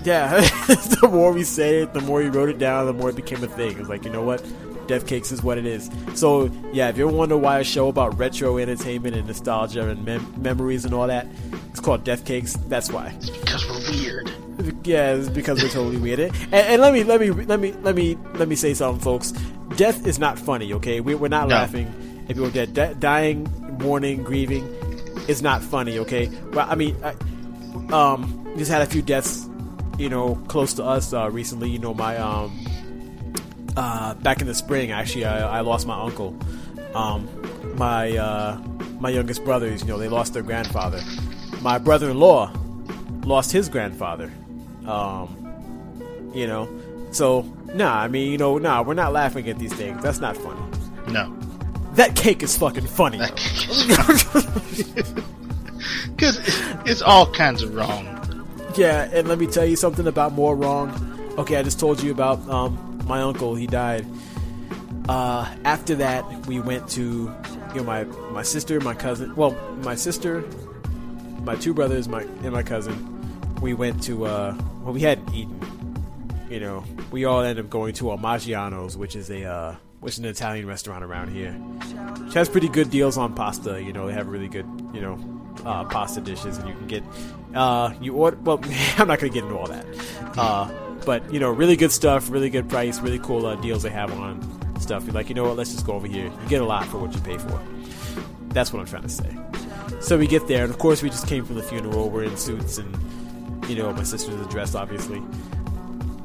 Yeah, 0.05 0.41
the 1.01 1.09
more 1.11 1.33
we 1.33 1.45
said 1.45 1.75
it, 1.75 1.93
the 1.93 2.01
more 2.01 2.21
he 2.23 2.29
wrote 2.29 2.49
it 2.49 2.59
down, 2.59 2.87
the 2.87 2.93
more 2.93 3.11
it 3.11 3.17
became 3.17 3.43
a 3.45 3.49
thing. 3.49 3.73
It 3.73 3.79
was 3.79 3.89
like, 3.89 4.05
you 4.05 4.11
know 4.11 4.23
what? 4.23 4.43
Death 4.87 5.07
Cakes 5.07 5.33
is 5.33 5.43
what 5.43 5.59
it 5.59 5.67
is. 5.67 5.91
So, 6.15 6.51
yeah, 6.73 6.89
if 6.89 6.97
you 6.97 7.07
ever 7.07 7.15
wonder 7.15 7.37
why 7.37 7.59
a 7.59 7.65
show 7.65 7.89
about 7.89 8.17
retro 8.19 8.57
entertainment 8.57 9.17
and 9.17 9.27
nostalgia 9.27 9.87
and 9.89 10.03
mem- 10.05 10.35
memories 10.41 10.87
and 10.87 10.95
all 10.95 11.07
that, 11.09 11.27
it's 11.71 11.81
called 11.81 12.05
Death 12.05 12.25
Cakes. 12.25 12.55
That's 12.69 12.91
why. 12.91 13.09
It's 13.19 13.29
Because 13.31 13.69
we're 13.69 13.91
weird. 13.91 14.87
Yeah, 14.87 15.15
it's 15.15 15.29
because 15.29 15.63
we're 15.63 15.69
totally 15.69 15.99
weird. 15.99 16.21
And, 16.21 16.33
and 16.55 16.81
let 16.83 16.93
me 16.95 17.05
let 17.05 17.21
me 17.21 17.31
let 17.31 17.61
me 17.61 17.73
let 17.83 17.95
me 17.95 18.17
let 18.35 18.49
me 18.49 18.57
say 18.57 18.73
something, 18.75 19.01
folks. 19.03 19.33
Death 19.77 20.07
is 20.07 20.19
not 20.19 20.39
funny. 20.39 20.73
Okay, 20.75 21.01
we, 21.01 21.15
we're 21.15 21.29
not 21.29 21.49
No. 21.49 21.57
laughing 21.57 22.25
if 22.29 22.37
you're 22.37 22.51
dead. 22.51 22.73
Di- 22.75 22.95
dying, 22.95 23.45
mourning, 23.79 24.25
grieving 24.25 24.65
is 25.29 25.43
not 25.43 25.63
funny. 25.63 25.99
Okay, 25.99 26.29
well, 26.53 26.67
I 26.69 26.75
mean, 26.75 26.97
I, 27.05 27.11
um, 27.93 28.38
just 28.59 28.71
had 28.71 28.83
a 28.83 28.87
few 28.87 29.03
deaths, 29.03 29.49
you 29.99 30.09
know, 30.09 30.35
close 30.49 30.75
to 30.75 30.85
us 30.85 31.13
uh, 31.13 31.31
recently. 31.31 31.71
You 31.71 31.79
know, 31.79 31.95
my 31.95 32.17
um, 32.17 32.65
uh, 33.77 34.15
back 34.15 34.41
in 34.41 34.47
the 34.47 34.55
spring, 34.55 34.91
actually, 34.91 35.25
I, 35.25 35.59
I 35.59 35.61
lost 35.61 35.87
my 35.87 36.01
uncle. 36.01 36.37
Um, 36.95 37.29
my 37.77 38.17
uh, 38.17 38.59
my 39.01 39.11
youngest 39.11 39.45
brothers, 39.45 39.83
you 39.83 39.89
know, 39.89 39.99
they 39.99 40.09
lost 40.09 40.35
their 40.35 40.43
grandfather. 40.43 41.01
My 41.61 41.79
brother-in-law 41.79 42.53
lost 43.25 43.53
his 43.53 43.69
grandfather. 43.69 44.33
Um, 44.87 46.33
you 46.35 46.47
know, 46.47 46.69
so 47.13 47.43
nah. 47.75 48.01
I 48.01 48.09
mean, 48.09 48.33
you 48.33 48.39
know, 48.39 48.59
nah. 48.59 48.83
We're 48.83 48.95
not 48.95 49.13
laughing 49.13 49.49
at 49.49 49.59
these 49.59 49.73
things. 49.73 50.03
That's 50.03 50.21
not 50.21 50.37
funny. 50.37 50.61
No. 51.13 51.35
That 51.93 52.15
cake 52.15 52.43
is 52.43 52.57
fucking 52.57 52.87
funny. 52.87 53.19
Because 56.17 56.39
it's 56.87 57.03
all 57.03 57.33
kinds 57.33 57.63
of 57.63 57.75
wrong. 57.75 58.18
Yeah, 58.77 59.09
and 59.13 59.29
let 59.29 59.39
me 59.39 59.47
tell 59.47 59.65
you 59.65 59.77
something 59.77 60.07
about 60.07 60.33
more 60.33 60.55
wrong. 60.55 60.91
Okay, 61.39 61.57
I 61.57 61.63
just 61.63 61.81
told 61.81 62.03
you 62.03 62.11
about 62.11 62.47
um, 62.49 63.01
my 63.07 63.23
uncle. 63.23 63.55
He 63.55 63.67
died. 63.67 64.07
Uh, 65.09 65.49
after 65.65 65.95
that, 65.97 66.25
we 66.47 66.61
went 66.61 66.89
to 66.91 67.33
you 67.75 67.77
know 67.77 67.85
my 67.85 68.05
my 68.31 68.43
sister, 68.43 68.81
my 68.81 68.95
cousin. 68.95 69.35
Well, 69.37 69.53
my 69.83 69.95
sister, 69.95 70.45
my 71.43 71.57
two 71.57 71.73
brothers, 71.73 72.09
my 72.09 72.23
and 72.23 72.53
my 72.53 72.63
cousin. 72.63 73.15
We 73.61 73.75
went 73.75 74.03
to 74.05 74.27
uh, 74.27 74.57
well, 74.83 74.93
we 74.93 75.01
hadn't 75.01 75.33
eaten. 75.35 75.59
You 76.51 76.61
know, 76.61 76.85
we 77.11 77.25
all 77.25 77.41
ended 77.41 77.65
up 77.65 77.71
going 77.71 77.95
to 77.95 78.13
a 78.13 78.19
Maggiano's, 78.19 78.97
which 78.97 79.17
is 79.17 79.31
a 79.31 79.45
uh, 79.45 79.77
which 80.01 80.15
is 80.15 80.19
an 80.21 80.27
Italian 80.27 80.67
restaurant 80.67 81.05
around 81.05 81.29
here. 81.31 81.57
She 82.31 82.35
has 82.35 82.49
pretty 82.49 82.69
good 82.69 82.91
deals 82.91 83.17
on 83.17 83.35
pasta. 83.35 83.83
You 83.83 83.93
know, 83.93 84.07
they 84.07 84.13
have 84.13 84.29
really 84.29 84.49
good, 84.49 84.67
you 84.93 85.01
know, 85.01 85.17
uh, 85.65 85.85
pasta 85.85 86.21
dishes, 86.21 86.59
and 86.59 86.69
you 86.69 86.75
can 86.75 86.87
get 86.87 87.03
uh, 87.55 87.93
you 88.01 88.15
order. 88.15 88.37
Well, 88.39 88.61
I'm 88.99 89.09
not 89.09 89.19
gonna 89.21 89.33
get 89.33 89.45
into 89.45 89.57
all 89.57 89.69
that, 89.69 89.87
uh, 90.37 90.71
but 91.05 91.33
you 91.33 91.41
know, 91.41 91.51
really 91.51 91.77
good 91.77 91.93
stuff, 91.93 92.31
really 92.31 92.51
good 92.51 92.69
price, 92.69 93.01
really 93.01 93.19
cool 93.19 93.47
uh, 93.47 93.57
deals 93.57 93.83
they 93.83 93.91
have 93.91 94.13
on 94.13 94.41
stuff. 94.81 95.05
You're 95.05 95.15
like, 95.15 95.29
you 95.29 95.35
know 95.35 95.45
what? 95.45 95.57
Let's 95.57 95.73
just 95.73 95.87
go 95.87 95.95
over 95.95 96.07
here. 96.07 96.25
You 96.25 96.49
get 96.49 96.61
a 96.61 96.67
lot 96.67 96.87
for 96.87 96.99
what 96.99 97.15
you 97.15 97.21
pay 97.21 97.39
for. 97.39 97.61
That's 98.49 98.73
what 98.73 98.81
I'm 98.81 98.87
trying 98.87 99.03
to 99.03 99.09
say. 99.09 99.37
So 100.01 100.19
we 100.19 100.27
get 100.27 100.47
there, 100.49 100.65
and 100.65 100.73
of 100.73 100.79
course, 100.79 101.03
we 101.03 101.11
just 101.11 101.27
came 101.27 101.45
from 101.45 101.57
the 101.57 101.63
funeral. 101.63 102.11
We're 102.11 102.25
in 102.25 102.37
suits, 102.37 102.79
and 102.79 102.97
you 103.69 103.77
know, 103.77 103.93
my 103.93 104.03
sister's 104.03 104.47
dressed, 104.49 104.75
obviously. 104.75 105.23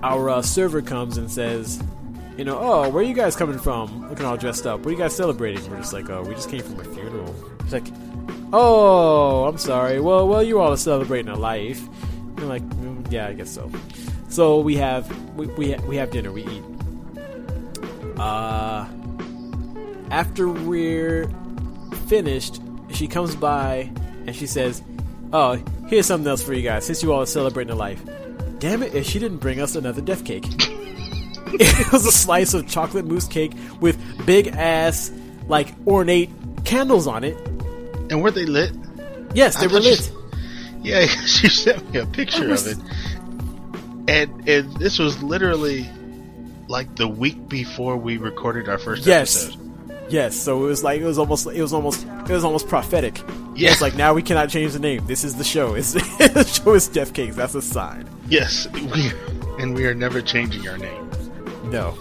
Our 0.01 0.29
uh, 0.29 0.41
server 0.41 0.81
comes 0.81 1.17
and 1.17 1.31
says, 1.31 1.81
you 2.37 2.43
know, 2.45 2.57
oh, 2.59 2.89
where 2.89 3.03
are 3.03 3.07
you 3.07 3.13
guys 3.13 3.35
coming 3.35 3.59
from? 3.59 4.09
Looking 4.09 4.25
all 4.25 4.37
dressed 4.37 4.65
up. 4.65 4.79
What 4.79 4.87
are 4.87 4.91
you 4.91 4.97
guys 4.97 5.15
celebrating? 5.15 5.69
We're 5.69 5.77
just 5.77 5.93
like, 5.93 6.09
oh, 6.09 6.23
we 6.23 6.33
just 6.33 6.49
came 6.49 6.61
from 6.61 6.79
a 6.79 6.83
funeral. 6.83 7.35
It's 7.61 7.73
like, 7.73 7.87
oh, 8.53 9.45
I'm 9.45 9.57
sorry. 9.57 9.99
Well, 9.99 10.27
well, 10.27 10.43
you 10.43 10.59
all 10.61 10.71
are 10.71 10.77
celebrating 10.77 11.29
a 11.29 11.37
life. 11.37 11.85
And 12.37 12.47
like, 12.47 12.63
mm, 12.69 13.11
yeah, 13.11 13.27
I 13.27 13.33
guess 13.33 13.49
so. 13.49 13.69
So 14.29 14.59
we 14.59 14.77
have 14.77 15.05
we 15.35 15.47
we, 15.47 15.75
we 15.87 15.95
have 15.97 16.11
dinner. 16.11 16.31
We 16.31 16.43
eat. 16.43 16.63
Uh, 18.17 18.87
after 20.09 20.49
we're 20.49 21.29
finished, 22.07 22.61
she 22.89 23.07
comes 23.07 23.35
by 23.35 23.91
and 24.25 24.35
she 24.35 24.47
says, 24.47 24.81
"Oh, 25.33 25.61
here's 25.87 26.05
something 26.05 26.27
else 26.27 26.41
for 26.41 26.53
you 26.53 26.63
guys. 26.63 26.85
Since 26.85 27.03
you 27.03 27.13
all 27.13 27.21
are 27.21 27.27
celebrating 27.27 27.73
a 27.73 27.75
life, 27.75 28.01
damn 28.59 28.81
it, 28.81 28.95
if 28.95 29.05
she 29.05 29.19
didn't 29.19 29.37
bring 29.37 29.59
us 29.59 29.75
another 29.75 30.01
death 30.01 30.25
cake." 30.25 30.45
it 31.55 31.91
was 31.91 32.05
a 32.05 32.11
slice 32.11 32.55
of 32.55 32.67
chocolate 32.67 33.05
mousse 33.05 33.27
cake 33.27 33.53
with 33.79 34.25
big 34.25 34.47
ass, 34.47 35.11
like 35.47 35.67
ornate 35.85 36.31
candles 36.65 37.05
on 37.05 37.23
it. 37.23 37.37
And 38.09 38.21
were 38.21 38.31
they 38.31 38.45
lit? 38.45 38.71
Yes, 39.33 39.55
they 39.57 39.65
I 39.65 39.67
were 39.67 39.79
lit. 39.79 40.11
Yeah, 40.81 41.05
she 41.25 41.47
sent 41.49 41.91
me 41.93 41.99
a 41.99 42.05
picture 42.05 42.47
was- 42.47 42.67
of 42.67 42.77
it, 42.79 42.85
and 44.07 44.47
and 44.49 44.75
this 44.77 44.99
was 44.99 45.21
literally 45.23 45.89
like 46.67 46.95
the 46.95 47.07
week 47.07 47.47
before 47.49 47.97
we 47.97 48.17
recorded 48.17 48.67
our 48.69 48.77
first 48.77 49.05
Yes. 49.05 49.45
episode. 49.47 49.59
Yes, 50.09 50.35
so 50.35 50.63
it 50.65 50.67
was 50.67 50.83
like 50.83 50.99
it 51.01 51.05
was 51.05 51.17
almost 51.17 51.47
it 51.47 51.61
was 51.61 51.73
almost 51.73 52.05
it 52.05 52.29
was 52.29 52.43
almost 52.43 52.67
prophetic. 52.67 53.21
Yeah. 53.55 53.71
It's 53.71 53.81
like 53.81 53.95
now 53.95 54.13
we 54.13 54.21
cannot 54.21 54.49
change 54.49 54.73
the 54.73 54.79
name. 54.79 55.05
This 55.07 55.23
is 55.23 55.35
the 55.35 55.43
show. 55.43 55.75
It's 55.75 55.93
the 56.17 56.43
show 56.43 56.73
is 56.73 56.87
Death 56.87 57.13
Cakes. 57.13 57.35
That's 57.35 57.55
a 57.55 57.61
sign. 57.61 58.09
Yes, 58.27 58.67
we 58.73 59.11
and 59.59 59.73
we 59.75 59.85
are 59.85 59.93
never 59.93 60.21
changing 60.21 60.67
our 60.67 60.77
name. 60.77 61.09
No. 61.65 61.97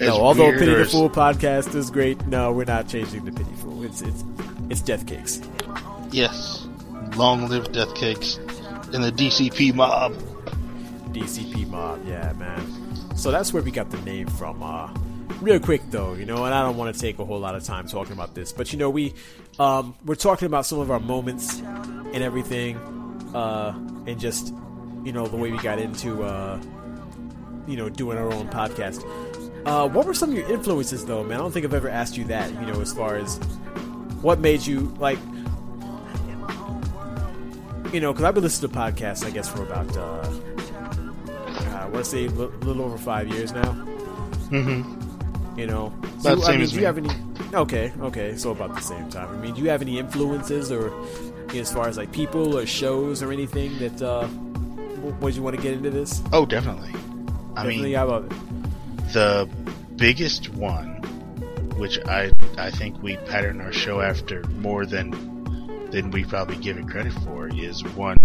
No, 0.00 0.16
although 0.16 0.52
Pity 0.52 0.74
the 0.74 0.86
Fool 0.86 1.10
podcast 1.10 1.74
is 1.74 1.90
great, 1.90 2.26
no, 2.26 2.52
we're 2.52 2.64
not 2.64 2.88
changing 2.88 3.24
the 3.24 3.32
Pity 3.32 3.52
Fool. 3.56 3.84
It's 3.84 4.00
it's 4.02 4.24
it's 4.70 4.80
Death 4.80 5.06
Cakes. 5.06 5.40
Yes, 6.10 6.66
long 7.16 7.48
live 7.48 7.70
Death 7.72 7.94
Cakes 7.94 8.36
and 8.92 9.04
the 9.04 9.12
DCP 9.12 9.74
mob. 9.74 10.14
DCP 11.12 11.68
mob, 11.68 12.00
yeah, 12.06 12.32
man. 12.34 13.16
So 13.16 13.30
that's 13.30 13.52
where 13.52 13.62
we 13.62 13.70
got 13.70 13.90
the 13.90 14.00
name 14.02 14.26
from. 14.28 14.62
Uh, 14.62 14.92
real 15.40 15.60
quick 15.60 15.82
though, 15.90 16.14
you 16.14 16.24
know, 16.24 16.44
and 16.44 16.54
I 16.54 16.62
don't 16.62 16.76
want 16.76 16.94
to 16.94 17.00
take 17.00 17.18
a 17.18 17.24
whole 17.24 17.38
lot 17.38 17.54
of 17.54 17.64
time 17.64 17.86
talking 17.86 18.12
about 18.12 18.34
this, 18.34 18.52
but 18.52 18.72
you 18.72 18.78
know, 18.78 18.90
we 18.90 19.14
um, 19.58 19.94
we're 20.04 20.14
talking 20.14 20.46
about 20.46 20.66
some 20.66 20.78
of 20.78 20.90
our 20.90 21.00
moments 21.00 21.58
and 21.60 22.22
everything, 22.22 22.76
uh, 23.34 23.74
and 24.06 24.18
just 24.18 24.54
you 25.04 25.12
know 25.12 25.26
the 25.26 25.36
way 25.36 25.50
we 25.50 25.58
got 25.58 25.78
into 25.78 26.22
uh, 26.22 26.60
you 27.66 27.76
know 27.76 27.88
doing 27.88 28.18
our 28.18 28.32
own 28.32 28.48
podcast. 28.48 29.04
Uh, 29.66 29.88
what 29.88 30.06
were 30.06 30.14
some 30.14 30.30
of 30.30 30.36
your 30.36 30.50
influences 30.50 31.04
though, 31.04 31.22
man? 31.22 31.38
I 31.38 31.42
don't 31.42 31.52
think 31.52 31.64
I've 31.66 31.74
ever 31.74 31.88
asked 31.88 32.16
you 32.16 32.24
that. 32.24 32.50
You 32.52 32.66
know, 32.72 32.80
as 32.80 32.92
far 32.92 33.16
as 33.16 33.36
what 34.22 34.38
made 34.40 34.64
you 34.66 34.94
like. 34.98 35.18
You 37.92 38.00
know, 38.00 38.12
because 38.12 38.24
I've 38.24 38.34
been 38.34 38.44
listening 38.44 38.70
to 38.70 38.78
podcasts, 38.78 39.24
I 39.24 39.30
guess, 39.30 39.48
for 39.48 39.62
about 39.64 39.96
uh, 39.96 40.02
uh, 40.02 41.78
I 41.80 41.86
want 41.86 42.04
to 42.04 42.04
say 42.04 42.26
a 42.26 42.30
little 42.30 42.82
over 42.82 42.96
five 42.96 43.26
years 43.28 43.52
now. 43.52 43.72
Mm-hmm. 44.50 45.58
You 45.58 45.66
know, 45.66 45.86
About 45.86 46.22
Do 46.22 46.28
you- 46.30 46.36
the 46.36 46.42
I 46.42 46.44
same 46.46 46.54
mean, 46.54 46.60
as 46.62 46.70
do 46.70 46.76
me. 46.76 46.80
you 46.82 46.86
have 46.86 46.98
any? 46.98 47.10
Okay, 47.52 47.92
okay, 48.00 48.36
so 48.36 48.52
about 48.52 48.76
the 48.76 48.80
same 48.80 49.10
time. 49.10 49.28
I 49.36 49.40
mean, 49.42 49.54
do 49.54 49.60
you 49.62 49.70
have 49.70 49.82
any 49.82 49.98
influences 49.98 50.70
or 50.70 50.92
as 51.52 51.72
far 51.72 51.88
as 51.88 51.96
like 51.96 52.12
people 52.12 52.56
or 52.56 52.64
shows 52.64 53.24
or 53.24 53.32
anything 53.32 53.76
that 53.80 54.00
uh, 54.00 54.20
w- 54.28 55.16
would 55.20 55.34
you 55.34 55.42
want 55.42 55.56
to 55.56 55.62
get 55.62 55.72
into 55.72 55.90
this? 55.90 56.22
Oh, 56.32 56.46
definitely. 56.46 56.90
I 57.56 57.64
Definitely, 57.64 57.82
mean, 57.88 57.94
how 57.96 58.06
about 58.08 58.24
it? 58.26 58.32
The 59.12 59.48
biggest 59.96 60.48
one, 60.54 61.02
which 61.76 61.98
I 62.06 62.30
I 62.56 62.70
think 62.70 63.02
we 63.02 63.16
pattern 63.16 63.60
our 63.60 63.72
show 63.72 64.00
after 64.00 64.42
more 64.48 64.86
than 64.86 65.10
than 65.90 66.10
we 66.10 66.24
probably 66.24 66.56
give 66.56 66.78
it 66.78 66.88
credit 66.88 67.12
for, 67.24 67.48
is 67.48 67.82
one 67.94 68.18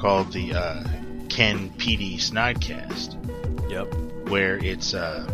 called 0.00 0.32
the 0.32 0.54
uh, 0.54 0.84
Ken 1.28 1.70
PD 1.70 2.16
Snodcast. 2.16 3.16
Yep. 3.68 3.92
where 4.28 4.58
it's 4.58 4.94
uh, 4.94 5.28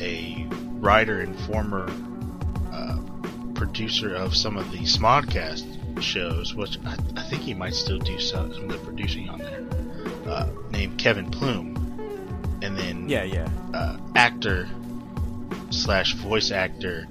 a 0.00 0.46
writer 0.78 1.20
and 1.20 1.38
former 1.40 1.90
uh, 2.72 2.96
producer 3.54 4.14
of 4.14 4.36
some 4.36 4.56
of 4.56 4.70
the 4.70 4.78
Smodcast 4.78 6.02
shows, 6.02 6.54
which 6.54 6.78
I, 6.84 6.96
I 7.16 7.22
think 7.24 7.42
he 7.42 7.54
might 7.54 7.74
still 7.74 7.98
do 7.98 8.18
some, 8.20 8.54
some 8.54 8.64
of 8.64 8.70
the 8.70 8.78
producing 8.78 9.28
on 9.28 9.38
there, 9.40 9.66
uh, 10.32 10.48
named 10.70 10.98
Ken 10.98 11.28
Plume. 11.30 11.77
And 12.68 12.76
then 12.76 13.08
Yeah, 13.08 13.22
yeah. 13.24 13.48
uh, 13.72 13.96
actor 14.14 14.68
slash 15.70 16.12
voice 16.16 16.50
actor 16.50 17.06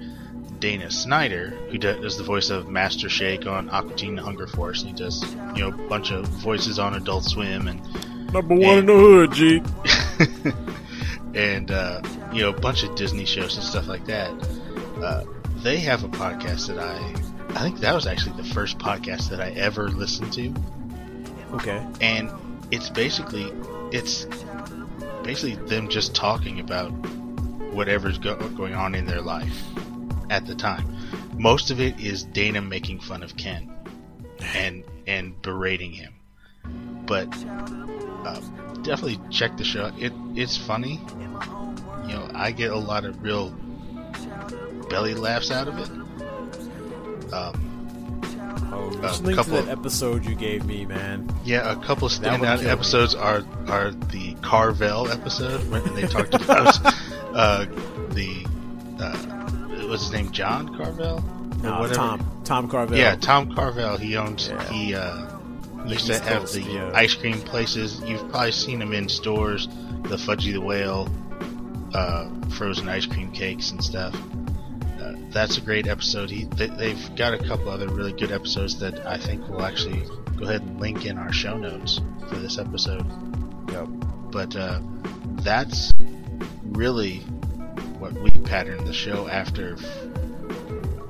Dana 0.60 0.92
Snyder, 0.92 1.50
who 1.72 1.80
does 1.80 2.16
the 2.18 2.24
voice 2.24 2.52
of 2.52 2.70
Master 2.70 3.10
Shake 3.10 3.48
on 3.48 3.68
Aqua 3.72 3.96
Teen 3.96 4.18
Hunger 4.18 4.46
Force. 4.46 4.84
He 4.84 4.92
does, 4.94 5.24
you 5.56 5.62
know, 5.62 5.70
a 5.70 5.88
bunch 5.90 6.12
of 6.12 6.28
voices 6.28 6.78
on 6.78 6.94
Adult 6.94 7.24
Swim 7.26 7.68
and 7.68 7.82
Number 8.34 8.54
one 8.56 8.78
in 8.80 8.86
the 8.86 8.94
hood, 8.94 9.32
G. 9.34 9.62
and 11.40 11.72
uh, 11.72 12.02
you 12.32 12.42
know, 12.44 12.50
a 12.50 12.60
bunch 12.60 12.84
of 12.84 12.94
Disney 12.96 13.26
shows 13.26 13.56
and 13.56 13.64
stuff 13.66 13.88
like 13.88 14.06
that. 14.06 14.30
Uh, 15.02 15.24
they 15.64 15.78
have 15.78 16.04
a 16.04 16.08
podcast 16.10 16.68
that 16.68 16.78
I, 16.78 17.60
I 17.60 17.64
think 17.64 17.80
that 17.80 17.96
was 17.96 18.06
actually 18.06 18.36
the 18.38 18.44
first 18.54 18.78
podcast 18.78 19.30
that 19.30 19.40
I 19.42 19.52
ever 19.52 19.90
listened 19.90 20.34
to, 20.34 20.54
Okay. 21.54 21.84
and 22.02 22.30
it's 22.70 22.90
basically, 22.90 23.52
it's 23.92 24.26
basically 25.28 25.56
them 25.68 25.90
just 25.90 26.16
talking 26.16 26.62
about 26.62 26.88
whatever's 27.74 28.18
go- 28.18 28.38
going 28.52 28.74
on 28.74 28.96
in 28.96 29.06
their 29.06 29.20
life 29.20 29.62
at 30.30 30.48
the 30.48 30.56
time. 30.56 30.88
Most 31.34 31.70
of 31.70 31.82
it 31.82 32.00
is 32.00 32.24
Dana 32.24 32.62
making 32.62 33.02
fun 33.02 33.24
of 33.24 33.36
Ken 33.36 33.70
and 34.56 34.86
and 35.06 35.40
berating 35.42 35.92
him. 35.92 36.14
But 37.06 37.28
uh, 38.26 38.40
definitely 38.84 39.20
check 39.30 39.58
the 39.58 39.66
show. 39.66 39.92
It 40.00 40.14
it's 40.36 40.56
funny. 40.56 41.02
You 42.04 42.14
know, 42.14 42.32
I 42.34 42.52
get 42.52 42.72
a 42.72 42.78
lot 42.78 43.04
of 43.04 43.22
real 43.22 43.50
belly 44.90 45.14
laughs 45.14 45.52
out 45.52 45.68
of 45.68 45.78
it. 45.78 47.34
Um, 47.34 47.67
Oh, 48.80 48.90
A 49.00 49.02
just 49.02 49.24
link 49.24 49.38
to 49.38 49.44
couple 49.44 49.62
that 49.62 49.72
of- 49.74 49.80
episode 49.80 50.26
you 50.26 50.36
gave 50.36 50.66
me, 50.66 50.86
man. 50.86 51.30
yeah, 51.44 51.72
a 51.72 51.76
couple 51.78 52.08
That 52.10 52.40
would 52.40 52.48
standout 52.48 52.56
kill 52.58 52.66
me. 52.66 52.70
episodes 52.72 53.16
are 53.16 53.44
are 53.68 53.92
the 53.92 54.36
Carvel 54.42 55.10
episode 55.10 55.68
when 55.72 55.84
they 55.96 56.04
talked 56.04 56.34
about 56.34 56.78
uh, 57.34 57.66
the 58.10 58.46
uh, 59.00 59.18
what's 59.88 60.04
his 60.04 60.12
name, 60.12 60.32
John 60.32 60.76
Carvel. 60.78 61.18
Or 61.18 61.64
No, 61.64 61.80
whatever. 61.80 61.94
Tom. 61.96 62.42
Tom 62.44 62.70
Carvel. 62.70 62.98
Yeah, 62.98 63.16
Tom 63.16 63.54
Carvel. 63.54 63.98
He 63.98 64.16
owns. 64.16 64.48
Yeah. 64.50 64.70
He 64.70 64.96
uh, 64.96 65.38
used 65.86 66.10
East 66.10 66.22
to 66.24 66.30
have 66.30 66.40
Coast, 66.42 66.54
the 66.54 66.62
yeah. 66.62 66.92
ice 66.94 67.14
cream 67.16 67.40
places. 67.42 68.02
You've 68.06 68.28
probably 68.30 68.52
seen 68.52 68.82
him 68.82 68.94
in 68.94 69.10
stores. 69.10 69.68
The 70.04 70.16
Fudgy 70.16 70.54
the 70.54 70.62
Whale, 70.62 71.10
uh, 71.94 72.30
frozen 72.52 72.88
ice 72.88 73.06
cream 73.06 73.32
cakes 73.32 73.72
and 73.72 73.84
stuff. 73.84 74.16
That's 75.30 75.58
a 75.58 75.62
great 75.62 75.88
episode. 75.88 76.30
He 76.30 76.46
they, 76.46 76.68
they've 76.68 77.16
got 77.16 77.34
a 77.34 77.38
couple 77.38 77.70
other 77.70 77.88
really 77.90 78.14
good 78.14 78.32
episodes 78.32 78.80
that 78.80 79.06
I 79.06 79.18
think 79.18 79.48
we'll 79.48 79.64
actually 79.64 80.04
go 80.38 80.46
ahead 80.46 80.62
and 80.62 80.80
link 80.80 81.06
in 81.06 81.18
our 81.18 81.34
show 81.34 81.58
notes 81.58 82.00
for 82.30 82.36
this 82.36 82.58
episode. 82.58 83.06
Yep. 83.72 83.88
But 84.32 84.56
uh, 84.56 84.80
that's 85.42 85.94
really 86.64 87.20
what 88.00 88.14
we 88.14 88.30
patterned 88.30 88.88
the 88.88 88.94
show 88.94 89.28
after. 89.28 89.76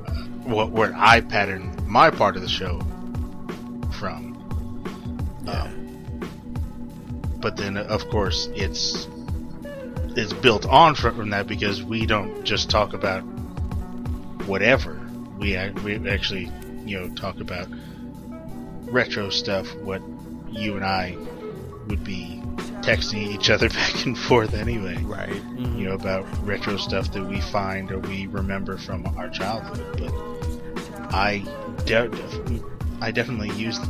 Uh, 0.07 0.24
what 0.45 0.71
where 0.71 0.93
I 0.95 1.21
patterned 1.21 1.86
my 1.88 2.09
part 2.09 2.36
of 2.36 2.41
the 2.41 2.50
show 2.50 2.79
from. 4.00 4.33
Yeah. 5.45 5.63
Um, 5.63 5.88
but 7.39 7.55
then, 7.55 7.77
of 7.77 8.09
course, 8.09 8.50
it's 8.55 9.07
it's 10.15 10.33
built 10.33 10.65
on 10.65 10.95
from 10.95 11.29
that 11.29 11.47
because 11.47 11.83
we 11.83 12.05
don't 12.05 12.43
just 12.43 12.69
talk 12.69 12.93
about 12.93 13.24
whatever. 14.48 15.00
We 15.38 15.58
we 15.84 16.10
actually 16.10 16.51
you 16.86 17.00
know 17.00 17.10
talk 17.16 17.39
about 17.39 17.68
retro 18.89 19.30
stuff. 19.30 19.74
What 19.77 20.01
you 20.50 20.75
and 20.75 20.86
I 20.86 21.18
would 21.88 22.04
be 22.04 22.42
texting 22.82 23.27
each 23.27 23.50
other 23.50 23.70
back 23.82 24.06
and 24.06 24.18
forth 24.18 24.54
anyway. 24.54 24.98
Right. 25.04 25.30
Mm-hmm. 25.30 25.77
You 25.77 25.89
know 25.89 25.96
about 25.96 26.25
retro 26.46 26.77
stuff 26.77 27.12
that 27.12 27.24
we 27.24 27.42
find 27.42 27.92
or 27.92 28.00
we 28.00 28.27
remember 28.27 28.77
from 28.77 29.06
our 29.18 29.30
childhood. 29.30 30.00
But 30.00 31.13
I, 31.13 31.44
de- 31.86 32.63
I 33.01 33.12
definitely 33.12 33.51
used 33.51 33.82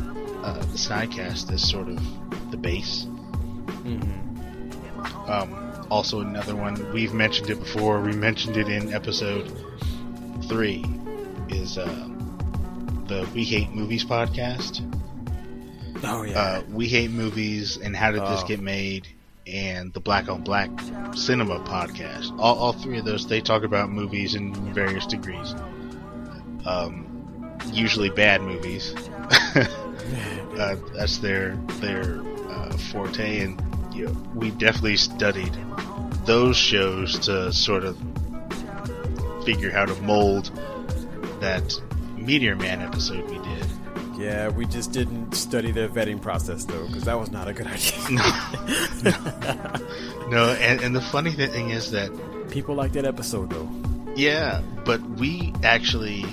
uh, 0.44 0.54
the 0.54 0.78
Snodcast 0.78 1.52
as 1.52 1.68
sort 1.68 1.88
of 1.88 2.52
the 2.52 2.58
base. 2.58 3.06
Mm-hmm. 3.84 5.32
Um, 5.32 5.88
also, 5.90 6.20
another 6.20 6.56
one 6.56 6.92
we've 6.92 7.14
mentioned 7.14 7.50
it 7.50 7.60
before. 7.60 8.02
We 8.02 8.14
mentioned 8.14 8.58
it 8.58 8.68
in 8.68 8.94
episode 8.94 9.52
three. 10.48 10.86
Is 11.50 11.78
uh, 11.78 12.10
the 13.08 13.28
We 13.34 13.44
Hate 13.44 13.72
Movies 13.72 14.04
podcast? 14.06 14.82
Oh 16.04 16.24
yeah. 16.24 16.40
Uh, 16.40 16.62
we 16.70 16.88
hate 16.88 17.10
movies 17.12 17.78
and 17.78 17.96
how 17.96 18.12
did 18.12 18.22
this 18.22 18.44
Oh. 18.44 18.48
get 18.48 18.60
made? 18.60 19.08
And 19.48 19.94
the 19.94 20.02
Black 20.02 20.28
on 20.28 20.44
Black 20.44 20.70
Cinema 21.16 21.60
podcast. 21.62 22.38
All, 22.38 22.58
all 22.58 22.74
three 22.74 23.00
of 23.00 23.06
those 23.06 23.26
they 23.28 23.40
talk 23.40 23.64
about 23.64 23.90
movies 23.90 24.36
in 24.36 24.54
various 24.74 25.06
degrees. 25.06 25.56
Um, 26.66 27.58
usually 27.72 28.10
bad 28.10 28.42
movies. 28.42 28.94
uh, 29.56 30.76
that's 30.94 31.20
their 31.20 31.56
their 31.80 32.22
uh, 32.50 32.72
forte, 32.92 33.40
and 33.42 33.62
you 33.96 34.08
know, 34.08 34.12
we 34.36 34.52
definitely 34.52 34.98
studied 34.98 35.58
those 36.26 36.58
shows 36.58 37.18
to 37.20 37.54
sort 37.54 37.86
of 37.86 37.98
figure 39.48 39.72
how 39.72 39.86
to 39.86 39.96
mold 40.02 40.52
that 41.40 41.74
Meteor 42.18 42.58
Man 42.58 42.82
episode 42.82 43.24
we 43.30 43.38
did. 43.38 43.66
yeah, 44.20 44.50
we 44.50 44.66
just 44.66 44.92
didn't 44.92 45.34
study 45.34 45.72
their 45.72 45.88
vetting 45.88 46.22
process 46.22 46.66
though, 46.66 46.86
because 46.88 47.04
that 47.06 47.18
was 47.18 47.32
not 47.32 47.48
a 47.48 47.54
good 47.54 47.68
idea. 47.78 48.20
No, 50.30 50.50
and, 50.60 50.82
and 50.82 50.94
the 50.94 51.00
funny 51.00 51.32
thing 51.32 51.70
is 51.70 51.92
that 51.92 52.12
People 52.52 52.76
like 52.76 52.92
that 52.92 53.06
episode 53.06 53.50
though. 53.50 53.70
yeah, 54.18 54.62
but 54.84 55.00
we 55.02 55.54
actually 55.64 56.26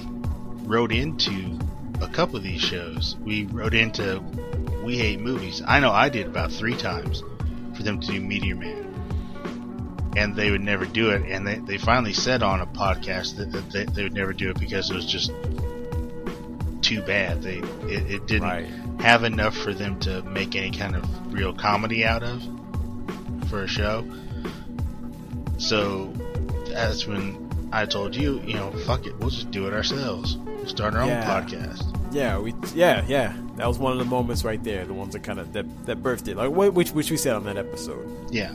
wrote 0.65 0.91
into 0.91 1.57
a 2.01 2.09
couple 2.09 2.35
of 2.37 2.43
these 2.43 2.61
shows. 2.61 3.15
We 3.25 3.45
wrote 3.45 3.75
into 3.75 4.19
We 4.83 4.99
Hate 4.99 5.21
Movies. 5.21 5.63
I 5.65 5.79
know 5.79 5.93
I 5.93 6.09
did 6.09 6.27
about 6.27 6.51
three 6.51 6.77
times 6.77 7.23
for 7.77 7.85
them 7.85 8.01
to 8.01 8.07
do 8.09 8.21
Meteor 8.21 8.57
Man. 8.57 8.84
And 10.17 10.37
they 10.37 10.51
would 10.51 10.61
never 10.61 10.87
do 10.87 11.11
it. 11.11 11.23
And 11.31 11.47
they, 11.47 11.57
they 11.59 11.77
finally 11.79 12.13
said 12.13 12.43
on 12.43 12.61
a 12.61 12.67
podcast 12.67 13.37
that, 13.37 13.51
that 13.53 13.71
they, 13.71 13.85
they 13.85 14.03
would 14.05 14.15
never 14.15 14.33
do 14.33 14.51
it 14.51 14.59
because 14.61 14.91
it 14.91 14.95
was 14.95 15.07
just 15.07 15.33
too 16.83 17.01
bad. 17.03 17.43
They 17.43 17.59
it, 17.89 18.11
it 18.11 18.27
didn't 18.27 18.43
Right. 18.49 18.67
have 19.01 19.25
enough 19.25 19.57
for 19.57 19.73
them 19.75 19.99
to 20.01 20.23
make 20.23 20.55
any 20.55 20.71
kind 20.71 20.95
of 20.95 21.33
real 21.33 21.53
comedy 21.55 22.05
out 22.05 22.23
of 22.23 22.43
for 23.49 23.63
a 23.65 23.67
show. 23.69 24.05
So 25.59 26.13
that's 26.69 27.07
when 27.07 27.69
I 27.73 27.87
told 27.87 28.15
you, 28.15 28.41
you 28.45 28.55
know, 28.55 28.71
fuck 28.87 29.07
it, 29.07 29.17
we'll 29.19 29.31
just 29.31 29.51
do 29.51 29.67
it 29.67 29.73
ourselves. 29.73 30.37
We'll 30.37 30.67
start 30.67 30.95
our 30.95 31.07
Yeah. 31.07 31.21
own 31.37 31.43
podcast. 31.49 31.91
Yeah, 32.13 32.39
we 32.39 32.55
yeah 32.75 33.05
yeah. 33.09 33.33
That 33.57 33.67
was 33.67 33.79
one 33.79 33.93
of 33.93 33.99
the 33.99 34.05
moments 34.05 34.45
right 34.45 34.63
there. 34.63 34.85
The 34.85 34.95
ones 34.95 35.15
that 35.15 35.23
kind 35.25 35.39
of 35.41 35.53
that 35.55 35.87
that 35.87 36.03
birthed 36.03 36.29
it, 36.29 36.37
like 36.37 36.51
which 36.51 36.91
which 36.93 37.11
we 37.11 37.17
said 37.17 37.35
on 37.35 37.45
that 37.45 37.57
episode. 37.57 38.07
Yeah, 38.31 38.53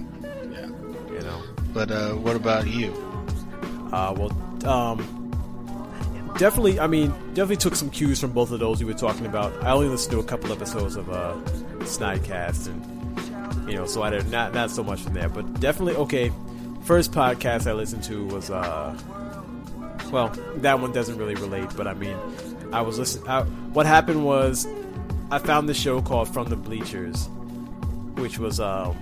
know. 1.30 1.42
But 1.74 1.92
uh, 1.92 2.14
what 2.14 2.36
about 2.36 2.68
you? 2.68 2.92
Uh, 3.92 4.14
well, 4.18 4.70
um, 4.70 6.34
definitely. 6.38 6.80
I 6.80 6.88
mean, 6.88 7.10
definitely 7.34 7.58
took 7.58 7.76
some 7.76 7.90
cues 7.90 8.20
from 8.20 8.32
both 8.32 8.52
of 8.52 8.60
those 8.60 8.80
you 8.82 8.88
were 8.88 8.94
talking 8.94 9.26
about. 9.26 9.54
I 9.64 9.72
only 9.72 9.88
listened 9.88 10.12
to 10.12 10.20
a 10.20 10.24
couple 10.24 10.52
episodes 10.52 10.96
of 10.96 11.10
uh, 11.10 11.36
Snodcast, 11.86 12.68
and 12.68 13.70
you 13.70 13.78
know, 13.78 13.86
so 13.86 14.04
I 14.04 14.10
did 14.10 14.30
not 14.30 14.54
not 14.54 14.72
so 14.72 14.84
much 14.84 15.02
from 15.02 15.14
there, 15.14 15.30
but 15.30 15.60
definitely 15.60 15.96
okay. 15.96 16.32
First 16.84 17.12
podcast 17.12 17.68
I 17.68 17.74
listened 17.74 18.04
to 18.06 18.26
was 18.28 18.50
uh, 18.50 18.98
well, 20.12 20.30
that 20.58 20.80
one 20.80 20.92
doesn't 20.92 21.18
really 21.18 21.36
relate, 21.36 21.70
but 21.76 21.88
I 21.88 21.94
mean, 21.94 22.18
I 22.72 22.82
was 22.82 22.98
listening. 22.98 23.28
I, 23.28 23.44
what 23.44 23.86
happened 23.86 24.26
was, 24.26 24.68
I 25.30 25.38
found 25.40 25.70
this 25.70 25.78
show 25.78 26.02
called 26.02 26.34
From 26.34 26.50
the 26.50 26.56
Bleachers, 26.56 27.28
which 28.16 28.40
was 28.40 28.60
um. 28.60 28.98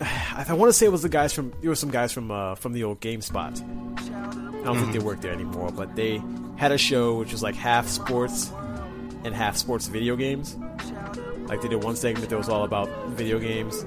I 0.00 0.44
I 0.48 0.52
want 0.54 0.68
to 0.68 0.72
say 0.72 0.86
it 0.86 0.92
was 0.92 1.02
the 1.02 1.08
guys 1.08 1.32
from 1.32 1.52
there 1.60 1.70
were 1.70 1.76
some 1.76 1.90
guys 1.90 2.12
from 2.12 2.30
uh, 2.30 2.54
from 2.56 2.72
the 2.72 2.84
old 2.84 3.00
GameSpot. 3.00 3.60
I 4.60 4.64
don't 4.64 4.78
think 4.78 4.92
they 4.92 4.98
work 4.98 5.20
there 5.20 5.32
anymore, 5.32 5.70
but 5.72 5.96
they 5.96 6.22
had 6.56 6.72
a 6.72 6.78
show 6.78 7.14
which 7.18 7.32
was 7.32 7.42
like 7.42 7.54
half 7.54 7.88
sports 7.88 8.52
and 9.24 9.34
half 9.34 9.56
sports 9.56 9.86
video 9.86 10.16
games. 10.16 10.56
Like 11.46 11.62
they 11.62 11.68
did 11.68 11.82
one 11.82 11.96
segment 11.96 12.28
that 12.28 12.36
was 12.36 12.48
all 12.48 12.64
about 12.64 12.88
video 13.08 13.38
games, 13.38 13.80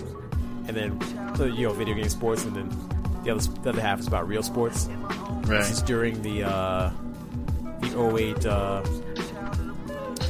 and 0.67 0.75
then 0.75 1.35
so, 1.35 1.45
you 1.45 1.67
know 1.67 1.73
video 1.73 1.95
game 1.95 2.09
sports, 2.09 2.43
and 2.43 2.55
then 2.55 2.69
the 3.23 3.31
other 3.31 3.41
the 3.61 3.69
other 3.69 3.81
half 3.81 3.99
is 3.99 4.07
about 4.07 4.27
real 4.27 4.43
sports. 4.43 4.85
This 5.43 5.69
is 5.71 5.79
Right. 5.79 5.87
during 5.87 6.21
the 6.21 6.43
uh, 6.43 6.91
the 7.81 8.15
08 8.17 8.45
uh, 8.45 8.83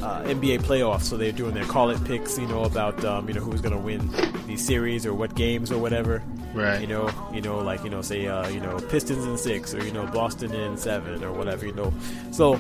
uh, 0.04 0.22
NBA 0.24 0.60
playoffs, 0.63 1.04
so 1.04 1.16
they're 1.16 1.32
doing 1.32 1.54
their 1.54 1.63
call 1.63 1.89
it 1.89 2.04
picks, 2.04 2.38
you 2.38 2.46
know, 2.46 2.63
about 2.63 3.04
um, 3.06 3.28
you 3.30 3.34
know 3.34 3.39
who's 3.39 3.62
going 3.62 3.74
to 3.74 3.80
win 3.80 4.12
these 4.46 4.63
series 4.63 5.06
or 5.06 5.13
what 5.13 5.34
games 5.34 5.72
or 5.72 5.78
whatever. 5.78 6.22
Right. 6.54 6.82
You 6.82 6.88
know, 6.88 7.10
you 7.32 7.42
know, 7.42 7.60
like 7.60 7.86
you 7.86 7.89
know, 7.89 8.02
say 8.02 8.28
uh, 8.28 8.50
you 8.50 8.60
know 8.60 8.78
Pistons 8.89 9.26
in 9.26 9.38
six 9.38 9.74
or 9.74 9.84
you 9.84 9.94
know 9.94 10.06
Boston 10.08 10.54
in 10.54 10.76
seven 10.78 11.24
or 11.24 11.32
whatever. 11.32 11.66
You 11.66 11.72
know, 11.72 11.94
so 12.32 12.60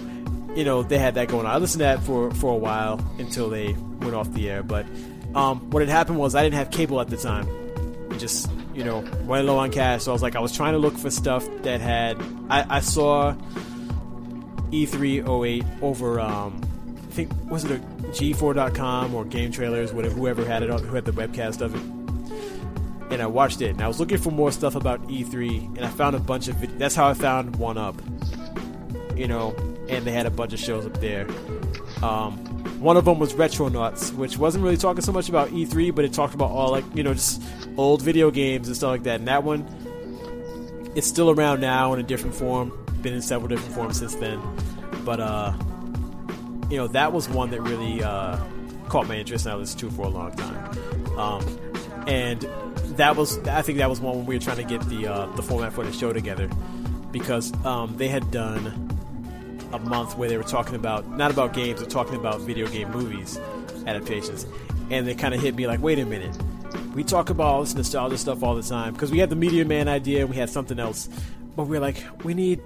you 0.55 0.63
know 0.63 0.83
they 0.83 0.97
had 0.97 1.15
that 1.15 1.27
going 1.27 1.45
on. 1.45 1.51
I 1.51 1.57
listened 1.57 1.79
to 1.79 1.85
that 1.85 2.01
for 2.03 2.31
for 2.31 2.53
a 2.53 2.57
while 2.57 3.05
until 3.19 3.49
they 3.49 3.73
went 3.73 4.15
off 4.15 4.31
the 4.31 4.49
air. 4.49 4.63
But 4.63 4.85
um, 5.35 5.69
what 5.69 5.81
had 5.81 5.89
happened 5.89 6.19
was 6.19 6.35
I 6.35 6.43
didn't 6.43 6.55
have 6.55 6.71
cable 6.71 7.01
at 7.01 7.09
the 7.09 7.17
time. 7.17 7.45
It 8.09 8.19
just 8.19 8.49
you 8.73 8.85
know 8.85 9.03
went 9.25 9.45
low 9.45 9.57
on 9.57 9.69
cash, 9.69 10.03
so 10.03 10.11
I 10.11 10.13
was 10.13 10.21
like 10.21 10.37
I 10.37 10.39
was 10.39 10.55
trying 10.55 10.73
to 10.73 10.79
look 10.79 10.97
for 10.97 11.11
stuff 11.11 11.45
that 11.63 11.81
had. 11.81 12.17
I, 12.49 12.77
I 12.77 12.79
saw 12.79 13.35
E 14.71 14.85
E3 14.85 15.45
08 15.45 15.65
over 15.81 16.21
um 16.21 16.61
think 17.13 17.31
was 17.49 17.63
it 17.65 17.71
a 17.71 17.79
G4.com 17.79 19.13
or 19.15 19.25
Game 19.25 19.51
Trailers, 19.51 19.93
whatever 19.93 20.15
whoever 20.15 20.45
had 20.45 20.63
it 20.63 20.69
on 20.69 20.83
who 20.83 20.95
had 20.95 21.05
the 21.05 21.11
webcast 21.11 21.61
of 21.61 21.75
it. 21.75 21.81
And 23.11 23.21
I 23.21 23.27
watched 23.27 23.61
it, 23.61 23.69
and 23.71 23.81
I 23.81 23.87
was 23.87 23.99
looking 23.99 24.17
for 24.17 24.31
more 24.31 24.51
stuff 24.51 24.75
about 24.75 25.01
E3, 25.07 25.75
and 25.77 25.85
I 25.85 25.89
found 25.89 26.15
a 26.15 26.19
bunch 26.19 26.47
of. 26.47 26.55
vid- 26.55 26.79
That's 26.79 26.95
how 26.95 27.07
I 27.07 27.13
found 27.13 27.57
One 27.57 27.77
Up, 27.77 27.95
you 29.15 29.27
know, 29.27 29.53
and 29.87 30.03
they 30.05 30.11
had 30.11 30.25
a 30.25 30.31
bunch 30.31 30.53
of 30.53 30.59
shows 30.59 30.85
up 30.85 30.99
there. 30.99 31.27
Um, 32.01 32.37
one 32.81 32.97
of 32.97 33.05
them 33.05 33.19
was 33.19 33.33
Retronauts, 33.33 34.13
which 34.13 34.37
wasn't 34.37 34.63
really 34.63 34.77
talking 34.77 35.01
so 35.03 35.11
much 35.11 35.29
about 35.29 35.49
E3, 35.49 35.93
but 35.93 36.05
it 36.05 36.13
talked 36.13 36.33
about 36.33 36.49
all 36.49 36.71
like 36.71 36.85
you 36.95 37.03
know 37.03 37.13
just 37.13 37.41
old 37.77 38.01
video 38.01 38.31
games 38.31 38.67
and 38.67 38.75
stuff 38.75 38.89
like 38.89 39.03
that. 39.03 39.19
And 39.19 39.27
that 39.27 39.43
one, 39.43 39.67
it's 40.95 41.07
still 41.07 41.29
around 41.29 41.59
now 41.61 41.93
in 41.93 41.99
a 41.99 42.03
different 42.03 42.35
form. 42.35 42.71
Been 43.03 43.13
in 43.13 43.21
several 43.21 43.47
different 43.47 43.75
forms 43.75 43.99
since 43.99 44.15
then, 44.15 44.41
but 45.05 45.19
uh, 45.19 45.53
you 46.73 46.79
know 46.79 46.87
that 46.87 47.13
was 47.13 47.29
one 47.29 47.51
that 47.51 47.61
really 47.61 48.03
uh, 48.03 48.35
caught 48.89 49.07
my 49.07 49.15
interest, 49.15 49.45
and 49.45 49.53
I 49.53 49.57
listened 49.57 49.79
to 49.81 49.91
for 49.91 50.07
a 50.07 50.09
long 50.09 50.31
time. 50.31 51.19
Um, 51.19 51.59
and 52.07 52.41
that 52.97 53.15
was, 53.15 53.37
I 53.47 53.61
think 53.61 53.77
that 53.77 53.91
was 53.91 54.01
one 54.01 54.17
when 54.17 54.25
we 54.25 54.35
were 54.35 54.41
trying 54.41 54.57
to 54.57 54.63
get 54.63 54.81
the 54.89 55.05
uh, 55.05 55.27
the 55.35 55.43
format 55.43 55.71
for 55.73 55.85
the 55.85 55.93
show 55.93 56.11
together, 56.11 56.49
because 57.11 57.53
um, 57.63 57.95
they 57.97 58.07
had 58.07 58.31
done 58.31 58.89
a 59.71 59.77
month 59.77 60.17
where 60.17 60.27
they 60.27 60.37
were 60.37 60.43
talking 60.43 60.73
about 60.73 61.07
not 61.11 61.29
about 61.29 61.53
games, 61.53 61.79
but 61.79 61.91
talking 61.91 62.15
about 62.15 62.41
video 62.41 62.67
game 62.67 62.89
movies 62.89 63.37
adaptations, 63.85 64.47
and 64.89 65.05
they 65.05 65.13
kind 65.13 65.35
of 65.35 65.41
hit 65.41 65.53
me 65.53 65.67
like, 65.67 65.79
wait 65.79 65.99
a 65.99 66.05
minute, 66.07 66.35
we 66.95 67.03
talk 67.03 67.29
about 67.29 67.45
all 67.45 67.61
this 67.61 67.75
nostalgia 67.75 68.17
stuff 68.17 68.41
all 68.41 68.55
the 68.55 68.63
time. 68.63 68.93
Because 68.93 69.11
we 69.11 69.19
had 69.19 69.29
the 69.29 69.35
Meteor 69.35 69.65
Man 69.65 69.87
idea, 69.87 70.21
and 70.21 70.29
we 70.31 70.37
had 70.37 70.49
something 70.49 70.79
else, 70.79 71.07
but 71.55 71.65
we 71.67 71.77
are 71.77 71.81
like, 71.81 72.03
we 72.23 72.33
need 72.33 72.59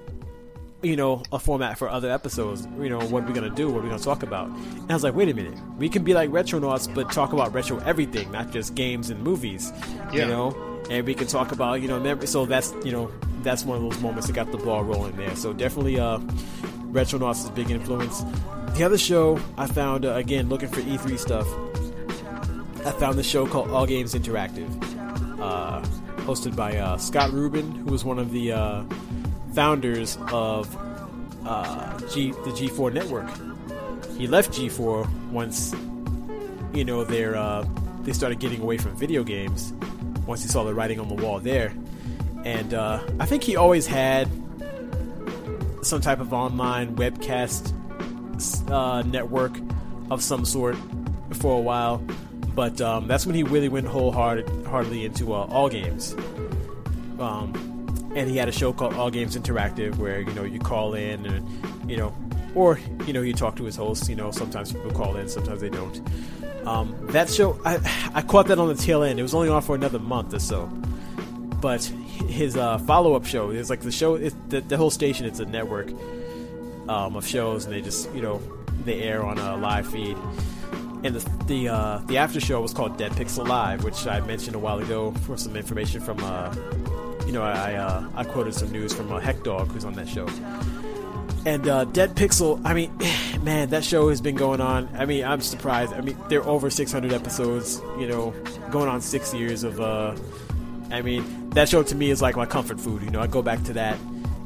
you 0.82 0.96
know, 0.96 1.24
a 1.32 1.40
format 1.40 1.78
for 1.78 1.90
other 1.90 2.12
episodes. 2.12 2.68
You 2.80 2.90
know, 2.90 3.00
what 3.00 3.24
we're 3.24 3.28
we 3.30 3.34
gonna 3.34 3.50
do? 3.50 3.70
What 3.70 3.80
are 3.80 3.84
we 3.84 3.90
gonna 3.90 4.02
talk 4.02 4.24
about? 4.24 4.48
And 4.48 4.92
I 4.92 4.94
was 4.94 5.04
like, 5.04 5.16
wait 5.16 5.30
a 5.30 5.34
minute, 5.34 5.58
we 5.78 5.90
can 5.90 6.04
be 6.04 6.13
like 6.13 6.30
Retronauts, 6.30 6.94
but 6.94 7.12
talk 7.12 7.34
about 7.34 7.54
retro 7.54 7.80
everything, 7.80 8.32
not 8.32 8.52
just 8.52 8.76
games 8.76 9.10
and 9.10 9.22
movies. 9.24 9.72
Yeah. 10.12 10.24
You 10.24 10.28
know, 10.28 10.82
and 10.90 11.06
we 11.06 11.13
can 11.13 11.28
talk 11.28 11.52
about 11.52 11.82
you 11.82 11.88
know, 11.88 12.00
mem- 12.00 12.26
so 12.28 12.46
that's 12.46 12.74
you 12.84 12.92
know, 12.92 13.12
that's 13.42 13.63
one 13.63 13.78
of 13.78 13.84
those 13.84 14.00
moments 14.02 14.28
that 14.28 14.34
got 14.34 14.52
the 14.52 14.58
ball 14.58 14.84
rolling 14.84 15.16
there. 15.18 15.36
So 15.36 15.54
definitely, 15.54 16.00
uh, 16.00 16.20
Retronauts 16.92 17.44
is 17.44 17.50
a 17.50 17.52
big 17.52 17.72
influence. 17.72 18.24
The 18.78 18.84
other 18.84 18.98
show 18.98 19.40
I 19.58 19.66
found 19.66 20.06
uh, 20.06 20.13
again 20.13 20.50
looking 20.50 20.70
for 20.70 20.82
E3 20.82 21.18
stuff. 21.18 21.48
I 22.86 22.92
found 22.92 23.18
this 23.18 23.28
show 23.28 23.46
called 23.48 23.72
All 23.72 23.86
Games 23.86 24.13
Interactive, 24.13 24.70
uh, 25.42 25.82
hosted 26.22 26.56
by 26.56 26.78
uh, 26.78 26.98
Scott 26.98 27.34
Rubin, 27.34 27.70
who 27.72 27.92
was 27.92 28.06
one 28.06 28.20
of 28.20 28.32
the 28.32 28.54
uh, 28.54 28.84
founders 29.58 30.20
of 30.32 30.70
uh, 31.48 32.00
G, 32.10 32.30
the 32.30 32.52
G4 32.52 32.93
network. 32.93 33.28
He 34.15 34.28
left 34.28 34.52
G4 34.52 35.32
once, 35.32 35.74
you 36.76 36.86
know, 36.86 37.04
they're, 37.04 37.36
uh, 37.36 37.65
they 38.02 38.13
started 38.13 38.38
getting 38.38 38.62
away 38.62 38.78
from 38.78 38.96
video 38.96 39.24
games. 39.24 39.74
Once 40.28 40.43
he 40.43 40.48
saw 40.48 40.63
the 40.63 40.76
writing 40.76 41.00
on 41.00 41.08
the 41.08 41.15
wall 41.15 41.39
there, 41.39 41.74
and 42.46 42.76
uh, 42.76 43.02
I 43.20 43.26
think 43.26 43.41
he 43.41 43.56
always 43.56 43.88
had 43.88 44.30
some 45.82 46.02
type 46.02 46.20
of 46.20 46.34
online 46.34 46.96
webcast 46.96 47.74
uh, 48.70 49.02
network 49.02 49.58
of 50.12 50.22
some 50.22 50.46
sort 50.46 50.78
for 51.32 51.58
a 51.58 51.62
while. 51.62 51.98
But 52.54 52.80
um, 52.80 53.08
that's 53.08 53.26
when 53.26 53.34
he 53.34 53.41
really 53.41 53.70
went 53.70 53.88
wholeheartedly 53.88 55.04
into 55.04 55.34
uh, 55.34 55.48
all 55.50 55.67
games. 55.67 56.15
Um, 57.17 57.67
and 58.18 58.28
he 58.30 58.36
had 58.36 58.50
a 58.50 58.52
show 58.52 58.74
called 58.74 58.96
All 58.96 59.12
Games 59.12 59.38
Interactive 59.38 59.96
where 59.98 60.20
you 60.20 60.34
know 60.34 60.44
you 60.44 60.60
call 60.60 60.96
in 60.96 61.26
and 61.26 61.90
you 61.90 61.98
know, 61.98 62.14
or 62.56 62.80
you 63.06 63.14
know 63.14 63.22
you 63.22 63.32
talk 63.32 63.56
to 63.58 63.64
his 63.64 63.76
hosts. 63.76 64.10
You 64.10 64.16
know 64.16 64.32
sometimes 64.32 64.74
people 64.74 64.92
call 64.92 65.16
in, 65.18 65.30
sometimes 65.30 65.62
they 65.62 65.70
don't. 65.70 66.02
Um, 66.66 66.96
that 67.12 67.30
show 67.30 67.60
I 67.64 67.80
I 68.16 68.24
caught 68.24 68.48
that 68.48 68.58
on 68.58 68.70
the 68.70 68.76
tail 68.76 69.04
end. 69.04 69.20
It 69.20 69.24
was 69.24 69.36
only 69.36 69.50
on 69.50 69.62
for 69.62 69.76
another 69.76 70.00
month 70.00 70.34
or 70.34 70.40
so. 70.40 70.66
But 71.62 71.84
his 71.84 72.58
uh, 72.58 72.80
follow 72.80 73.16
up 73.16 73.26
show 73.26 73.52
is 73.52 73.70
like 73.70 73.82
the 73.82 73.92
show. 73.92 74.16
It, 74.16 74.34
the, 74.50 74.62
the 74.62 74.78
whole 74.78 74.92
station. 74.92 75.26
It's 75.26 75.40
a 75.40 75.46
network 75.46 75.90
um, 76.90 77.16
of 77.16 77.26
shows, 77.26 77.66
and 77.66 77.74
they 77.74 77.82
just 77.82 78.12
you 78.16 78.22
know 78.22 78.42
they 78.84 79.04
air 79.04 79.24
on 79.24 79.38
a 79.38 79.58
live 79.58 79.88
feed. 79.88 80.18
And 81.04 81.14
the 81.16 81.46
the 81.46 81.70
uh, 81.70 81.98
the 82.08 82.18
after 82.18 82.40
show 82.40 82.62
was 82.62 82.74
called 82.74 82.98
Dead 82.98 83.12
Pixel 83.12 83.48
Live, 83.48 83.84
which 83.84 84.08
I 84.08 84.22
mentioned 84.22 84.56
a 84.56 84.60
while 84.60 84.80
ago 84.80 85.12
for 85.12 85.38
some 85.38 85.56
information 85.56 86.02
from 86.02 86.24
uh, 86.24 86.54
you 87.28 87.34
know 87.34 87.44
I 87.44 87.76
uh, 87.76 88.10
I 88.16 88.24
quoted 88.24 88.56
some 88.56 88.72
news 88.72 88.94
from 88.94 89.12
uh, 89.12 89.20
Heck 89.20 89.44
Dog 89.44 89.68
who's 89.72 89.86
on 89.86 89.94
that 89.94 90.08
show. 90.08 90.28
And 91.46 91.66
uh, 91.68 91.86
Dead 91.86 92.16
Pixel, 92.16 92.60
I 92.66 92.74
mean, 92.74 92.92
man, 93.44 93.70
that 93.70 93.84
show 93.84 94.10
has 94.10 94.20
been 94.20 94.36
going 94.36 94.60
on. 94.60 94.90
I 94.96 95.06
mean, 95.06 95.24
I'm 95.24 95.42
surprised. 95.42 95.94
I 95.94 96.02
mean, 96.02 96.18
they're 96.28 96.46
over 96.46 96.70
600 96.70 97.13
episodes. 97.13 97.80
You 98.00 98.08
know, 98.08 98.34
going 98.72 98.90
on 98.90 99.02
six 99.02 99.34
years 99.34 99.63
of. 99.63 99.80
Uh, 99.80 100.16
I 100.90 101.02
mean, 101.02 101.50
that 101.52 101.70
show 101.70 101.84
to 101.84 101.96
me 101.96 102.10
is 102.10 102.22
like 102.22 102.36
my 102.38 102.46
comfort 102.46 102.80
food. 102.80 103.04
You 103.04 103.10
know, 103.10 103.20
I 103.20 103.28
go 103.28 103.42
back 103.42 103.62
to 103.66 103.74
that 103.74 103.98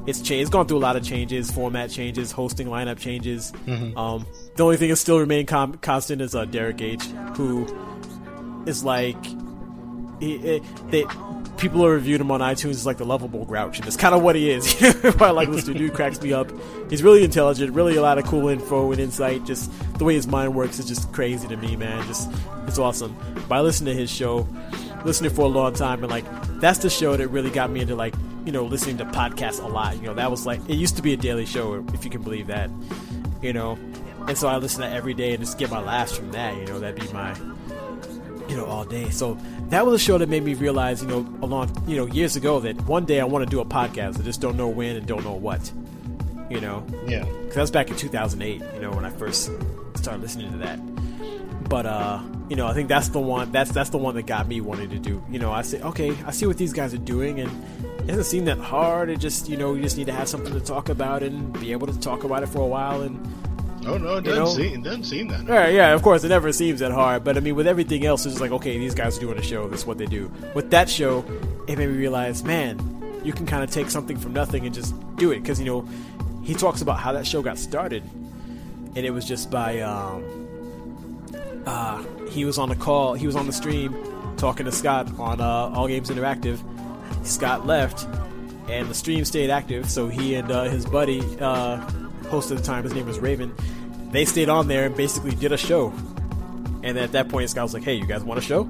it's 0.08 0.20
changed. 0.20 0.42
It's 0.42 0.50
gone 0.50 0.68
through 0.68 0.78
a 0.78 0.80
lot 0.80 0.96
of 0.96 1.04
changes, 1.04 1.52
format 1.52 1.90
changes, 1.90 2.32
hosting 2.32 2.68
lineup 2.68 2.98
changes. 2.98 3.52
Mm-hmm. 3.66 3.98
Um, 3.98 4.26
the 4.56 4.64
only 4.64 4.78
thing 4.78 4.90
that 4.90 4.96
still 4.96 5.20
remain 5.20 5.46
com- 5.46 5.78
constant 5.78 6.22
is 6.22 6.34
uh, 6.36 6.46
Derek 6.46 6.82
H, 6.82 7.04
who 7.36 7.68
is 8.66 8.84
like 8.84 9.24
they, 10.22 11.06
people 11.58 11.86
are 11.86 11.92
reviewed 11.92 12.22
him 12.22 12.32
on 12.32 12.40
iTunes 12.40 12.72
as 12.72 12.86
like 12.86 12.98
the 12.98 13.06
lovable 13.06 13.46
grouch, 13.46 13.80
and 13.80 13.88
it's 13.88 13.98
kind 13.98 14.16
of 14.16 14.22
what 14.22 14.36
he 14.36 14.50
is. 14.50 14.76
I 15.22 15.32
like 15.32 15.50
this 15.50 15.66
dude 15.66 15.94
cracks 15.94 16.22
me 16.22 16.32
up. 16.34 16.52
He's 16.90 17.04
really 17.04 17.24
intelligent, 17.24 17.74
really 17.74 17.96
a 17.96 18.02
lot 18.02 18.18
of 18.18 18.26
cool 18.26 18.48
info 18.48 18.92
and 18.92 19.02
insight. 19.02 19.46
Just 19.46 19.72
the 19.98 20.06
way 20.06 20.14
his 20.14 20.28
mind 20.28 20.56
works 20.56 20.80
is 20.80 20.86
just 20.86 21.12
crazy 21.12 21.48
to 21.48 21.58
me, 21.58 21.76
man. 21.76 22.06
Just 22.08 22.30
it's 22.68 22.78
awesome. 22.78 23.16
But 23.50 23.56
I 23.56 23.62
listened 23.62 23.88
to 23.88 23.94
his 23.94 24.12
show, 24.12 24.48
listening 25.04 25.32
for 25.32 25.42
a 25.42 25.50
long 25.50 25.74
time, 25.74 26.04
and 26.04 26.12
like 26.12 26.26
that's 26.60 26.80
the 26.80 26.90
show 26.90 27.18
that 27.18 27.28
really 27.30 27.50
got 27.50 27.70
me 27.70 27.82
into 27.82 27.96
like 27.96 28.14
you 28.46 28.52
know, 28.52 28.66
listening 28.66 28.98
to 28.98 29.06
podcasts 29.06 29.64
a 29.64 29.68
lot. 29.68 29.96
You 29.98 30.04
know, 30.04 30.14
that 30.16 30.32
was 30.32 30.46
like 30.46 30.60
it 30.68 30.76
used 30.76 30.96
to 30.98 31.02
be 31.02 31.14
a 31.14 31.18
daily 31.18 31.46
show, 31.46 31.86
if 31.94 32.04
you 32.04 32.12
can 32.12 32.22
believe 32.22 32.48
that. 32.48 32.70
You 33.42 33.54
know, 33.54 33.78
and 34.28 34.38
so 34.38 34.48
I 34.48 34.58
listen 34.58 34.82
to 34.82 34.88
that 34.88 34.96
every 34.96 35.14
day 35.14 35.34
and 35.34 35.44
just 35.44 35.58
get 35.58 35.70
my 35.72 35.80
laughs 35.80 36.16
from 36.16 36.32
that. 36.32 36.56
You 36.58 36.66
know, 36.66 36.80
that'd 36.80 37.00
be 37.00 37.12
my, 37.12 37.36
you 38.52 38.58
know, 38.58 38.66
all 38.66 38.84
day. 38.84 39.10
So 39.10 39.38
that 39.70 39.86
was 39.86 39.96
a 39.96 40.04
show 40.04 40.18
that 40.18 40.28
made 40.28 40.44
me 40.44 40.54
realize, 40.54 41.02
you 41.02 41.08
know, 41.08 41.20
along, 41.42 41.72
you 41.88 41.96
know, 41.96 42.06
years 42.06 42.36
ago 42.36 42.60
that 42.60 42.80
one 42.82 43.06
day 43.06 43.22
I 43.22 43.24
want 43.24 43.46
to 43.46 43.50
do 43.50 43.62
a 43.62 43.66
podcast. 43.66 44.20
I 44.20 44.24
just 44.24 44.42
don't 44.42 44.58
know 44.58 44.68
when 44.68 44.98
and 44.98 45.08
don't 45.08 45.24
know 45.24 45.34
what. 45.34 45.72
You 46.50 46.60
know, 46.60 46.86
yeah, 47.08 47.24
because 47.24 47.56
that 47.56 47.62
was 47.62 47.72
back 47.72 47.90
in 47.90 47.96
2008. 47.96 48.62
You 48.74 48.82
know, 48.82 48.92
when 48.92 49.06
I 49.06 49.10
first 49.10 49.50
started 49.96 50.22
listening 50.22 50.52
to 50.52 50.58
that. 50.58 50.80
But 51.70 51.86
uh, 51.86 52.22
you 52.50 52.58
know, 52.58 52.68
I 52.68 52.74
think 52.74 52.90
that's 52.90 53.08
the 53.08 53.22
one. 53.22 53.54
That's 53.54 53.72
that's 53.72 53.90
the 53.90 53.98
one 53.98 54.16
that 54.16 54.24
got 54.24 54.50
me 54.50 54.60
wanting 54.60 54.90
to 54.90 55.00
do. 55.00 55.24
You 55.30 55.40
know, 55.40 55.54
I 55.54 55.62
say, 55.62 55.82
okay, 55.82 56.14
I 56.26 56.32
see 56.32 56.46
what 56.46 56.58
these 56.58 56.74
guys 56.74 56.94
are 56.94 56.98
doing, 56.98 57.40
and 57.40 57.50
it 58.02 58.08
doesn't 58.08 58.26
seem 58.26 58.44
that 58.46 58.58
hard. 58.58 59.10
It 59.10 59.22
just, 59.22 59.48
you 59.48 59.56
know, 59.56 59.76
you 59.76 59.82
just 59.82 59.96
need 59.96 60.08
to 60.08 60.12
have 60.12 60.28
something 60.28 60.52
to 60.52 60.60
talk 60.60 60.90
about 60.90 61.24
and 61.24 61.58
be 61.58 61.72
able 61.72 61.88
to 61.88 61.98
talk 62.02 62.26
about 62.26 62.44
it 62.44 62.48
for 62.48 62.60
a 62.60 62.68
while. 62.68 63.02
And 63.02 63.18
oh 63.86 63.98
no, 63.98 64.18
it 64.18 64.22
doesn't 64.24 64.44
know, 64.44 64.46
seem 64.46 64.80
it 64.80 64.84
doesn't 64.84 65.04
seem 65.04 65.28
that. 65.30 65.38
Hard. 65.38 65.50
Right, 65.50 65.74
yeah, 65.74 65.94
of 65.94 66.02
course, 66.02 66.24
it 66.24 66.30
never 66.30 66.52
seems 66.52 66.80
that 66.80 66.92
hard. 66.92 67.24
But 67.24 67.38
I 67.38 67.40
mean, 67.40 67.56
with 67.56 67.68
everything 67.68 68.06
else, 68.06 68.26
it's 68.26 68.40
like, 68.40 68.52
okay, 68.52 68.78
these 68.78 68.96
guys 68.96 69.18
are 69.18 69.22
doing 69.22 69.38
a 69.38 69.44
show. 69.44 69.68
That's 69.68 69.86
what 69.86 69.98
they 69.98 70.06
do. 70.06 70.32
With 70.54 70.72
that 70.72 70.90
show, 70.90 71.26
it 71.68 71.78
made 71.78 71.90
me 71.90 71.98
realize, 71.98 72.44
man, 72.44 72.80
you 73.24 73.34
can 73.34 73.46
kind 73.46 73.64
of 73.64 73.72
take 73.72 73.90
something 73.90 74.18
from 74.18 74.34
nothing 74.34 74.66
and 74.66 74.74
just 74.74 74.94
do 75.18 75.32
it. 75.32 75.42
Because 75.42 75.60
you 75.60 75.66
know, 75.66 75.88
he 76.44 76.54
talks 76.54 76.82
about 76.82 77.00
how 77.00 77.12
that 77.14 77.26
show 77.26 77.42
got 77.42 77.58
started, 77.58 78.04
and 78.96 78.98
it 78.98 79.12
was 79.12 79.26
just 79.26 79.50
by. 79.52 79.80
Um, 79.82 80.24
uh, 81.66 82.04
he 82.30 82.46
was 82.46 82.58
on 82.58 82.70
the 82.70 82.76
call, 82.76 83.14
he 83.14 83.28
was 83.28 83.36
on 83.36 83.46
the 83.46 83.54
stream 83.54 83.96
talking 84.38 84.66
to 84.66 84.72
Scott 84.72 85.08
on 85.20 85.40
uh, 85.40 85.46
All 85.46 85.88
Games 85.88 86.10
Interactive. 86.10 86.60
Scott 87.24 87.68
left, 87.68 88.08
and 88.68 88.90
the 88.90 88.94
stream 88.94 89.26
stayed 89.26 89.50
active. 89.50 89.90
So 89.90 90.08
he 90.08 90.36
and 90.36 90.52
uh, 90.52 90.64
his 90.64 90.86
buddy, 90.86 91.22
uh, 91.40 91.78
host 92.32 92.50
at 92.50 92.58
the 92.58 92.64
time, 92.64 92.84
his 92.84 92.94
name 92.94 93.06
was 93.06 93.20
Raven, 93.20 93.54
they 94.12 94.26
stayed 94.26 94.50
on 94.50 94.68
there 94.68 94.86
and 94.86 94.96
basically 94.96 95.36
did 95.36 95.52
a 95.52 95.58
show. 95.58 95.94
And 96.84 96.98
at 96.98 97.12
that 97.12 97.30
point, 97.30 97.50
Scott 97.50 97.64
was 97.64 97.74
like, 97.76 97.84
"Hey, 97.84 97.94
you 97.94 98.08
guys 98.08 98.24
want 98.24 98.40
a 98.40 98.42
show?" 98.42 98.68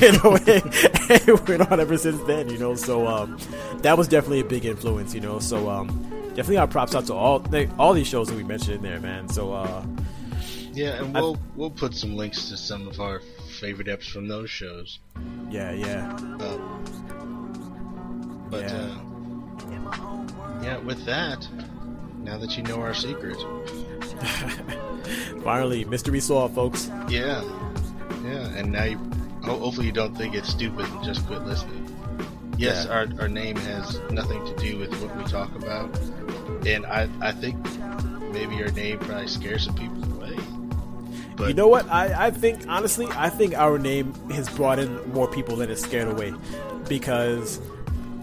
you 0.00 0.12
know, 0.22 0.36
and 0.36 0.46
it 0.46 1.48
went 1.48 1.72
on 1.72 1.80
ever 1.80 1.96
since 1.96 2.22
then. 2.24 2.48
You 2.48 2.58
know, 2.58 2.74
so 2.76 3.08
um, 3.08 3.38
that 3.78 3.98
was 3.98 4.06
definitely 4.06 4.40
a 4.40 4.44
big 4.44 4.64
influence. 4.64 5.14
You 5.14 5.20
know, 5.20 5.40
so 5.40 5.68
um, 5.68 5.88
definitely 6.28 6.58
our 6.58 6.68
props 6.68 6.94
out 6.94 7.06
to 7.06 7.14
all 7.14 7.44
all 7.78 7.92
these 7.92 8.06
shows 8.06 8.28
that 8.28 8.36
we 8.36 8.44
mentioned 8.44 8.76
in 8.76 8.82
there, 8.82 9.00
man. 9.00 9.28
So 9.28 9.52
uh, 9.52 9.84
yeah, 10.72 11.02
and 11.02 11.12
we'll 11.12 11.34
I, 11.34 11.38
we'll 11.56 11.70
put 11.70 11.94
some 11.94 12.14
links 12.14 12.48
to 12.50 12.56
some 12.56 12.86
of 12.86 13.00
our 13.00 13.20
favorite 13.58 13.88
eps 13.88 14.08
from 14.08 14.28
those 14.28 14.48
shows. 14.48 15.00
Yeah, 15.50 15.72
yeah. 15.72 16.16
Uh, 16.40 16.58
but 18.48 18.60
yeah. 18.62 18.76
Uh, 18.76 19.08
yeah, 20.62 20.78
with 20.78 21.04
that, 21.04 21.46
now 22.20 22.38
that 22.38 22.56
you 22.56 22.62
know 22.62 22.80
our 22.80 22.94
secret, 22.94 23.36
finally 25.42 25.84
mystery 25.84 26.20
solved, 26.20 26.54
folks. 26.54 26.90
Yeah, 27.08 27.42
yeah, 28.24 28.48
and 28.56 28.72
now 28.72 28.84
you 28.84 28.98
hopefully 29.42 29.86
you 29.86 29.92
don't 29.92 30.16
think 30.16 30.34
it's 30.34 30.48
stupid 30.48 30.86
and 30.86 31.04
just 31.04 31.26
quit 31.26 31.42
listening. 31.42 31.84
Yes, 32.58 32.86
yeah. 32.86 32.92
our 32.92 33.06
our 33.20 33.28
name 33.28 33.56
has 33.56 34.00
nothing 34.10 34.44
to 34.44 34.54
do 34.56 34.78
with 34.78 34.90
what 35.00 35.16
we 35.16 35.24
talk 35.24 35.54
about, 35.54 35.96
and 36.66 36.84
I 36.86 37.08
I 37.20 37.32
think 37.32 37.56
maybe 38.32 38.56
your 38.56 38.72
name 38.72 38.98
probably 38.98 39.28
scares 39.28 39.64
some 39.64 39.74
people 39.74 40.04
away. 40.14 40.36
but 41.36 41.48
you 41.48 41.54
know 41.54 41.68
what? 41.68 41.88
I, 41.88 42.26
I 42.26 42.30
think 42.30 42.66
honestly, 42.68 43.06
I 43.12 43.30
think 43.30 43.56
our 43.56 43.78
name 43.78 44.12
has 44.30 44.48
brought 44.48 44.78
in 44.78 45.12
more 45.12 45.28
people 45.28 45.56
than 45.56 45.70
it 45.70 45.78
scared 45.78 46.08
away, 46.08 46.34
because 46.88 47.60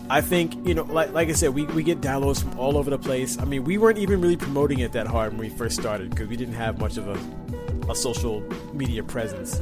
I 0.10 0.22
think 0.22 0.68
you 0.68 0.74
know, 0.74 0.84
like 0.84 1.12
like 1.14 1.30
I 1.30 1.34
said, 1.34 1.54
we, 1.54 1.66
we 1.66 1.84
get 1.84 2.02
downloads 2.02 2.42
from 2.42 2.60
all 2.60 2.78
over 2.78 2.90
the 2.90 3.00
place. 3.00 3.40
I 3.40 3.46
mean, 3.46 3.64
we 3.64 3.78
weren't 3.78 3.98
even 3.98 4.22
really 4.22 4.38
promoting 4.38 4.80
it 4.80 4.92
that 4.92 5.08
hard 5.08 5.32
when 5.32 5.40
we 5.40 5.50
first 5.50 5.80
started 5.80 6.12
because 6.12 6.28
we 6.28 6.38
didn't 6.38 6.56
have 6.56 6.80
much 6.80 6.98
of 6.98 7.08
a 7.08 7.92
a 7.92 7.96
social 7.96 8.42
media 8.74 9.04
presence. 9.04 9.62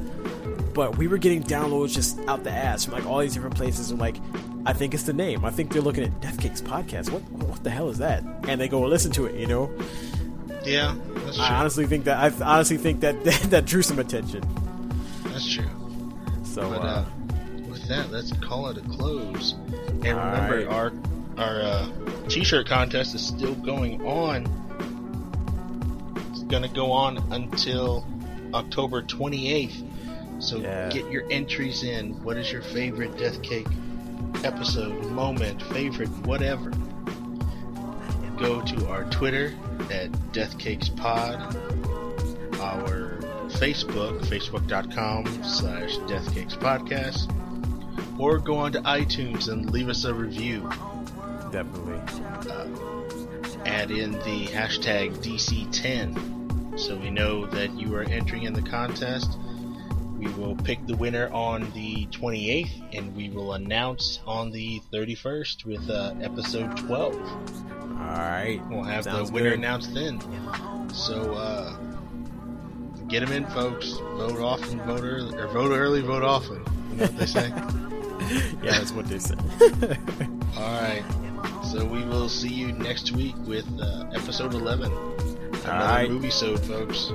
But 0.73 0.97
we 0.97 1.07
were 1.07 1.17
getting 1.17 1.43
downloads 1.43 1.93
just 1.93 2.19
out 2.27 2.43
the 2.43 2.51
ass 2.51 2.85
from 2.85 2.95
like 2.95 3.05
all 3.05 3.19
these 3.19 3.33
different 3.33 3.55
places, 3.55 3.91
and 3.91 3.99
like 3.99 4.17
I 4.65 4.73
think 4.73 4.93
it's 4.93 5.03
the 5.03 5.13
name. 5.13 5.45
I 5.45 5.51
think 5.51 5.71
they're 5.71 5.81
looking 5.81 6.03
at 6.03 6.21
Death 6.21 6.39
Cakes 6.39 6.61
podcast. 6.61 7.09
What 7.09 7.21
what 7.31 7.63
the 7.63 7.69
hell 7.69 7.89
is 7.89 7.99
that? 7.99 8.23
And 8.47 8.59
they 8.59 8.67
go 8.67 8.81
listen 8.81 9.11
to 9.13 9.25
it, 9.25 9.35
you 9.35 9.47
know. 9.47 9.71
Yeah, 10.63 10.95
that's 11.15 11.35
true. 11.35 11.45
I 11.45 11.55
honestly 11.55 11.85
think 11.85 12.05
that 12.05 12.17
I 12.17 12.43
honestly 12.45 12.77
think 12.77 13.01
that 13.01 13.23
that 13.49 13.65
drew 13.65 13.81
some 13.81 13.99
attention. 13.99 14.43
That's 15.25 15.51
true. 15.53 15.69
So 16.43 16.69
but, 16.69 16.81
uh, 16.81 16.85
uh, 16.85 17.05
with 17.69 17.87
that, 17.87 18.11
let's 18.11 18.31
call 18.33 18.67
it 18.69 18.77
a 18.77 18.81
close. 18.81 19.55
And 20.05 20.17
remember, 20.17 20.57
right. 20.57 20.67
our 20.67 20.91
our 21.37 21.61
uh, 21.61 21.89
t-shirt 22.29 22.67
contest 22.67 23.15
is 23.15 23.25
still 23.25 23.55
going 23.55 24.05
on. 24.05 24.45
It's 26.31 26.43
gonna 26.43 26.67
go 26.67 26.91
on 26.91 27.17
until 27.31 28.05
October 28.53 29.01
28th. 29.01 29.89
So 30.39 30.57
yeah. 30.57 30.89
get 30.89 31.09
your 31.09 31.23
entries 31.31 31.83
in. 31.83 32.21
What 32.23 32.37
is 32.37 32.51
your 32.51 32.61
favorite 32.61 33.17
Death 33.17 33.41
Cake 33.41 33.67
episode, 34.43 35.05
moment, 35.11 35.61
favorite, 35.61 36.09
whatever? 36.25 36.71
Go 38.37 38.61
to 38.61 38.89
our 38.89 39.05
Twitter 39.05 39.53
at 39.89 40.11
DeathCakesPod, 40.33 41.55
our 42.59 43.19
Facebook, 43.51 44.19
facebook.com 44.25 45.43
slash 45.43 45.95
DeathCakesPodcast, 45.97 47.31
or 48.17 48.37
go 48.37 48.57
on 48.57 48.71
to 48.73 48.81
iTunes 48.81 49.49
and 49.51 49.69
leave 49.71 49.89
us 49.89 50.03
a 50.05 50.13
review. 50.13 50.61
Definitely. 51.51 51.99
Uh, 52.51 52.67
add 53.65 53.91
in 53.91 54.11
the 54.11 54.47
hashtag 54.47 55.15
DC10 55.17 56.79
so 56.79 56.95
we 56.95 57.09
know 57.11 57.45
that 57.47 57.71
you 57.77 57.93
are 57.95 58.03
entering 58.03 58.43
in 58.43 58.53
the 58.53 58.61
contest. 58.61 59.37
We 60.17 60.27
will 60.33 60.55
pick 60.55 60.85
the 60.87 60.95
winner 60.95 61.29
on 61.33 61.69
the 61.73 62.05
28th 62.07 62.95
and 62.97 63.15
we 63.15 63.29
will 63.29 63.53
announce 63.53 64.19
on 64.25 64.51
the 64.51 64.81
31st 64.91 65.65
with 65.65 65.89
uh, 65.89 66.13
episode 66.21 66.75
12. 66.77 67.15
All 67.15 67.19
right. 67.99 68.59
We'll 68.69 68.83
have 68.83 69.03
Sounds 69.03 69.29
the 69.29 69.33
winner 69.35 69.49
good. 69.51 69.59
announced 69.59 69.93
then. 69.93 70.19
So, 70.93 71.33
uh, 71.33 71.75
get 73.07 73.19
them 73.21 73.31
in, 73.31 73.45
folks. 73.47 73.91
Vote 74.15 74.39
often, 74.39 74.79
vote 74.81 75.01
early, 75.03 75.37
or 75.37 75.47
vote 75.47 75.71
early, 75.71 76.01
vote 76.01 76.23
often. 76.23 76.63
You 76.93 76.99
know 76.99 77.05
what 77.05 77.17
they 77.17 77.25
say? 77.25 77.49
yeah, 78.63 78.71
that's 78.77 78.91
what 78.91 79.07
they 79.07 79.17
say. 79.17 79.35
All 80.57 80.81
right. 80.81 81.03
So 81.63 81.83
we 81.83 82.03
will 82.05 82.29
see 82.29 82.53
you 82.53 82.71
next 82.71 83.13
week 83.13 83.35
with 83.47 83.65
uh, 83.81 84.05
episode 84.13 84.53
11. 84.53 84.91
Another 84.91 85.71
All 85.71 85.79
right. 85.79 86.09
movie 86.09 86.29
so 86.29 86.55
folks. 86.55 87.11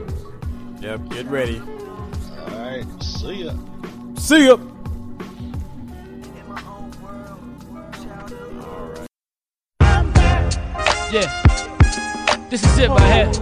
Yep, 0.81 1.09
get 1.11 1.27
ready. 1.27 1.61
All 1.61 1.67
right. 2.49 2.85
right. 2.85 3.03
See 3.03 3.45
ya. 3.45 3.53
See 4.17 4.47
ya. 4.49 4.59
Yeah, 11.11 12.49
this 12.51 12.65
is 12.65 12.79
it 12.79 12.91
right 12.91 13.15
here. 13.15 13.33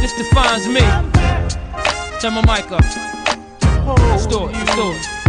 This 0.00 0.16
defines 0.16 0.66
me. 0.66 0.80
Turn 2.20 2.34
my 2.34 2.42
mic 2.46 2.72
up. 2.72 3.11
Let's 3.86 4.26
do 4.26 4.48
it. 4.48 5.22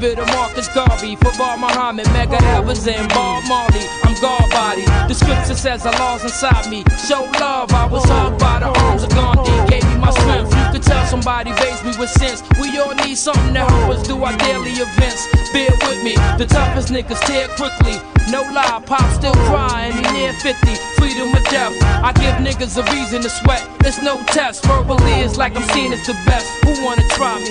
Spirit 0.00 0.18
of 0.18 0.26
Marcus 0.28 0.68
Garvey, 0.68 1.16
for 1.16 1.36
Bar 1.36 1.56
Muhammad, 1.58 2.06
Medgar 2.06 2.42
Evers, 2.56 2.86
and 2.86 3.08
Bob 3.10 3.44
Marley. 3.48 3.84
I'm 4.04 4.14
God 4.20 4.50
body. 4.50 4.84
The 5.08 5.14
scripture 5.14 5.54
says 5.54 5.82
the 5.82 5.90
laws 5.92 6.22
inside 6.22 6.70
me. 6.70 6.84
Show 7.08 7.22
love, 7.40 7.72
I 7.72 7.86
was 7.86 8.04
hugged 8.04 8.38
by 8.38 8.60
the 8.60 8.66
arms 8.66 9.02
of 9.02 9.10
Gandhi. 9.10 9.79
My 10.00 10.10
strength. 10.10 10.50
You 10.56 10.72
could 10.72 10.82
tell 10.82 11.04
somebody 11.06 11.52
raised 11.52 11.84
me 11.84 11.92
with 11.98 12.08
sense. 12.10 12.42
We 12.60 12.78
all 12.78 12.94
need 12.94 13.16
something 13.16 13.52
to 13.54 13.60
help 13.60 13.90
us 13.90 14.06
do 14.06 14.22
our 14.24 14.36
daily 14.38 14.72
events. 14.72 15.28
Bear 15.52 15.70
with 15.86 16.02
me, 16.02 16.14
the 16.38 16.46
toughest 16.46 16.88
niggas 16.88 17.20
tear 17.26 17.48
quickly. 17.48 18.00
No 18.30 18.42
lie, 18.42 18.82
pop 18.86 19.04
still 19.12 19.34
crying, 19.50 19.92
he 19.92 20.02
near 20.12 20.32
50. 20.32 20.74
Freedom 20.96 21.28
or 21.34 21.42
death. 21.50 21.76
I 22.02 22.12
give 22.12 22.34
niggas 22.36 22.78
a 22.80 22.84
reason 22.92 23.22
to 23.22 23.28
sweat. 23.28 23.66
It's 23.80 24.00
no 24.02 24.22
test. 24.26 24.64
Verbally, 24.64 25.20
it's 25.20 25.36
like 25.36 25.54
I'm 25.56 25.68
seen 25.74 25.92
as 25.92 26.06
the 26.06 26.14
best. 26.24 26.46
Who 26.64 26.82
wanna 26.84 27.06
try 27.10 27.38
me? 27.40 27.50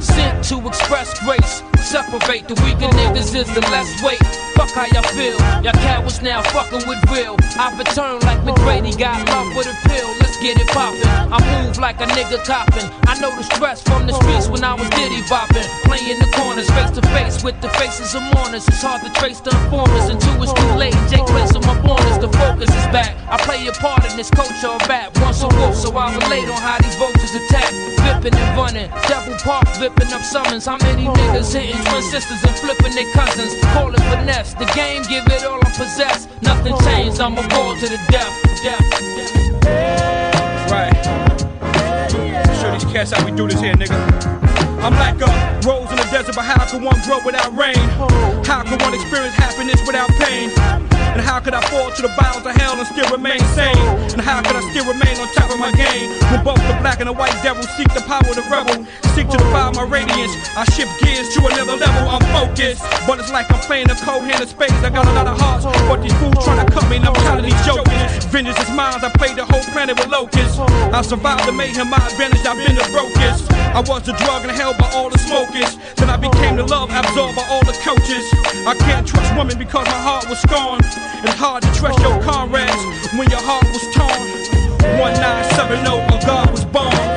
Sent 0.00 0.44
to 0.44 0.66
express 0.66 1.18
grace. 1.24 1.73
Separate 1.84 2.48
the 2.48 2.54
weaker 2.64 2.88
niggas 2.96 3.36
is 3.36 3.46
the 3.52 3.60
less 3.68 4.02
weight. 4.02 4.18
Fuck 4.56 4.70
how 4.70 4.86
y'all 4.86 5.02
feel. 5.12 5.36
Y'all 5.60 5.76
cowards 5.84 6.22
now 6.22 6.40
fucking 6.40 6.88
with 6.88 6.98
real. 7.12 7.36
I've 7.60 7.78
returned 7.78 8.24
like 8.24 8.40
McGrady, 8.40 8.96
got 8.96 9.20
love 9.28 9.54
with 9.54 9.68
a 9.68 9.76
pill. 9.86 10.08
Let's 10.18 10.40
get 10.40 10.58
it 10.58 10.66
poppin'. 10.68 11.04
I 11.04 11.38
move 11.60 11.76
like 11.78 12.00
a 12.00 12.06
nigga 12.16 12.42
coppin'. 12.46 12.88
I 13.06 13.20
know 13.20 13.30
the 13.36 13.44
stress 13.44 13.82
from 13.82 14.06
the 14.06 14.14
streets 14.14 14.48
when 14.48 14.64
I 14.64 14.74
was 14.74 14.88
diddy 14.96 15.20
boppin'. 15.28 15.68
Playing 15.84 16.18
the 16.18 16.30
corners, 16.32 16.70
face 16.70 16.90
to 16.96 17.02
face 17.12 17.44
with 17.44 17.60
the 17.60 17.68
faces 17.76 18.14
of 18.14 18.22
mourners. 18.34 18.66
It's 18.66 18.82
hard 18.82 19.02
to 19.04 19.10
trace 19.20 19.40
the 19.40 19.50
informers 19.50 20.08
until 20.08 20.42
it's 20.42 20.52
too 20.54 20.72
late. 20.80 20.96
Jake 21.12 21.26
place 21.26 21.54
on 21.54 21.62
my 21.68 21.78
borders, 21.84 22.18
the 22.18 22.32
focus 22.32 22.70
is 22.70 22.88
back. 22.90 23.14
I 23.28 23.36
play 23.44 23.66
a 23.66 23.72
part 23.72 24.08
in 24.10 24.16
this 24.16 24.30
culture 24.30 24.72
of 24.72 24.80
rap. 24.88 25.12
Once 25.20 25.42
a 25.42 25.48
wolf, 25.60 25.76
so 25.76 25.92
I 25.94 26.16
relate 26.16 26.48
on 26.48 26.58
how 26.58 26.78
these 26.80 26.96
vultures 26.96 27.34
attack. 27.34 27.70
Vippin' 28.02 28.34
and 28.34 28.56
running, 28.56 28.90
double 29.06 29.36
park, 29.44 29.68
vipping 29.76 30.12
up 30.12 30.22
summons. 30.22 30.66
How 30.66 30.78
many 30.78 31.06
niggas 31.06 31.52
hitting 31.52 31.73
twin 31.82 32.02
sisters 32.02 32.42
and 32.44 32.56
flipping 32.56 32.94
their 32.94 33.10
cousins? 33.12 33.54
Call 33.72 33.92
it 33.92 34.00
finesse. 34.10 34.54
The 34.54 34.66
game 34.74 35.02
give 35.08 35.26
it 35.26 35.44
all 35.44 35.58
I 35.64 35.70
possess. 35.70 36.28
Nothing 36.42 36.76
changed, 36.84 37.20
I'm 37.20 37.38
a 37.38 37.46
ball 37.48 37.74
to 37.76 37.86
the 37.86 37.98
death. 38.10 38.34
death, 38.62 38.80
death. 38.90 40.70
Right. 40.70 40.94
Show 42.60 42.72
these 42.72 42.84
cats 42.84 43.12
how 43.12 43.24
we 43.24 43.32
do 43.32 43.48
this 43.48 43.60
here, 43.60 43.74
nigga. 43.74 43.98
I'm 44.82 44.94
like 44.94 45.20
a 45.20 45.66
rose 45.66 45.90
in 45.90 45.96
the 45.96 46.08
desert, 46.10 46.34
but 46.34 46.44
how 46.44 46.66
can 46.66 46.82
one 46.84 47.00
grow 47.02 47.18
without 47.24 47.56
rain? 47.56 47.76
How 48.44 48.62
can 48.62 48.78
one 48.78 48.94
experience 48.94 49.34
happiness 49.34 49.80
without 49.86 50.10
pain? 50.10 50.93
And 51.14 51.22
how 51.22 51.38
could 51.38 51.54
I 51.54 51.62
fall 51.70 51.94
to 51.94 52.02
the 52.02 52.10
bowels 52.18 52.44
of 52.44 52.54
hell 52.58 52.74
and 52.74 52.86
still 52.90 53.06
remain 53.14 53.38
sane? 53.54 53.78
And 54.10 54.20
how 54.20 54.42
could 54.42 54.58
I 54.58 54.62
still 54.74 54.82
remain 54.90 55.14
on 55.22 55.30
top 55.30 55.46
of 55.46 55.62
my 55.62 55.70
game? 55.70 56.10
When 56.34 56.42
both 56.42 56.58
the 56.66 56.74
black 56.82 56.98
and 56.98 57.06
the 57.06 57.14
white 57.14 57.38
devil 57.38 57.62
seek 57.78 57.86
the 57.94 58.02
power 58.02 58.26
of 58.26 58.34
the 58.34 58.42
rebel, 58.50 58.82
seek 59.14 59.30
to 59.30 59.38
defy 59.38 59.70
my 59.78 59.86
radiance. 59.86 60.34
I 60.58 60.66
shift 60.74 60.90
gears 60.98 61.30
to 61.38 61.46
another 61.46 61.78
level, 61.78 62.10
I'm 62.10 62.24
focused. 62.34 62.82
But 63.06 63.22
it's 63.22 63.30
like 63.30 63.46
I'm 63.54 63.62
playing 63.62 63.90
a 63.90 63.96
cold 64.02 64.26
hand 64.26 64.42
of 64.42 64.50
spades. 64.50 64.74
I 64.82 64.90
got 64.90 65.06
a 65.06 65.14
lot 65.14 65.30
of 65.30 65.38
hearts, 65.38 65.64
but 65.86 66.02
these 66.02 66.14
fools 66.18 66.34
trying 66.42 66.66
to 66.66 66.66
cut 66.66 66.82
me, 66.90 66.96
and 66.98 67.06
I'm 67.06 67.14
tired 67.22 67.38
of 67.38 67.46
these 67.46 67.62
jokers. 67.62 68.26
Vengeance 68.34 68.58
is 68.58 68.70
mine, 68.74 68.98
I 68.98 69.10
played 69.14 69.38
the 69.38 69.46
whole 69.46 69.62
planet 69.70 69.94
with 69.94 70.10
locusts. 70.10 70.58
I 70.58 71.00
survived 71.02 71.46
the 71.46 71.52
mayhem, 71.52 71.90
my 71.90 72.02
advantage, 72.10 72.42
I've 72.42 72.58
been 72.58 72.74
the 72.74 72.90
brokest. 72.90 73.46
I 73.70 73.86
was 73.86 74.02
the 74.02 74.18
drug 74.18 74.42
and 74.42 74.50
held 74.50 74.78
by 74.78 74.90
all 74.90 75.10
the 75.10 75.18
smokers. 75.18 75.78
Then 75.94 76.10
I 76.10 76.16
became 76.16 76.56
the 76.56 76.66
love 76.66 76.90
absorbed 76.90 77.36
by 77.38 77.46
all 77.46 77.62
the 77.62 77.76
coaches. 77.86 78.26
I 78.66 78.74
can't 78.82 79.06
trust 79.06 79.30
women 79.38 79.58
because 79.58 79.86
my 79.86 80.00
heart 80.02 80.28
was 80.28 80.42
scorned. 80.42 80.82
It's 81.22 81.34
hard 81.34 81.62
to 81.62 81.72
trust 81.74 82.00
your 82.00 82.20
comrades 82.22 82.84
when 83.16 83.30
your 83.30 83.42
heart 83.42 83.64
was 83.72 83.82
torn. 83.94 84.44
1970, 85.00 86.16
a 86.16 86.26
God 86.26 86.50
was 86.50 86.64
born. 86.64 87.13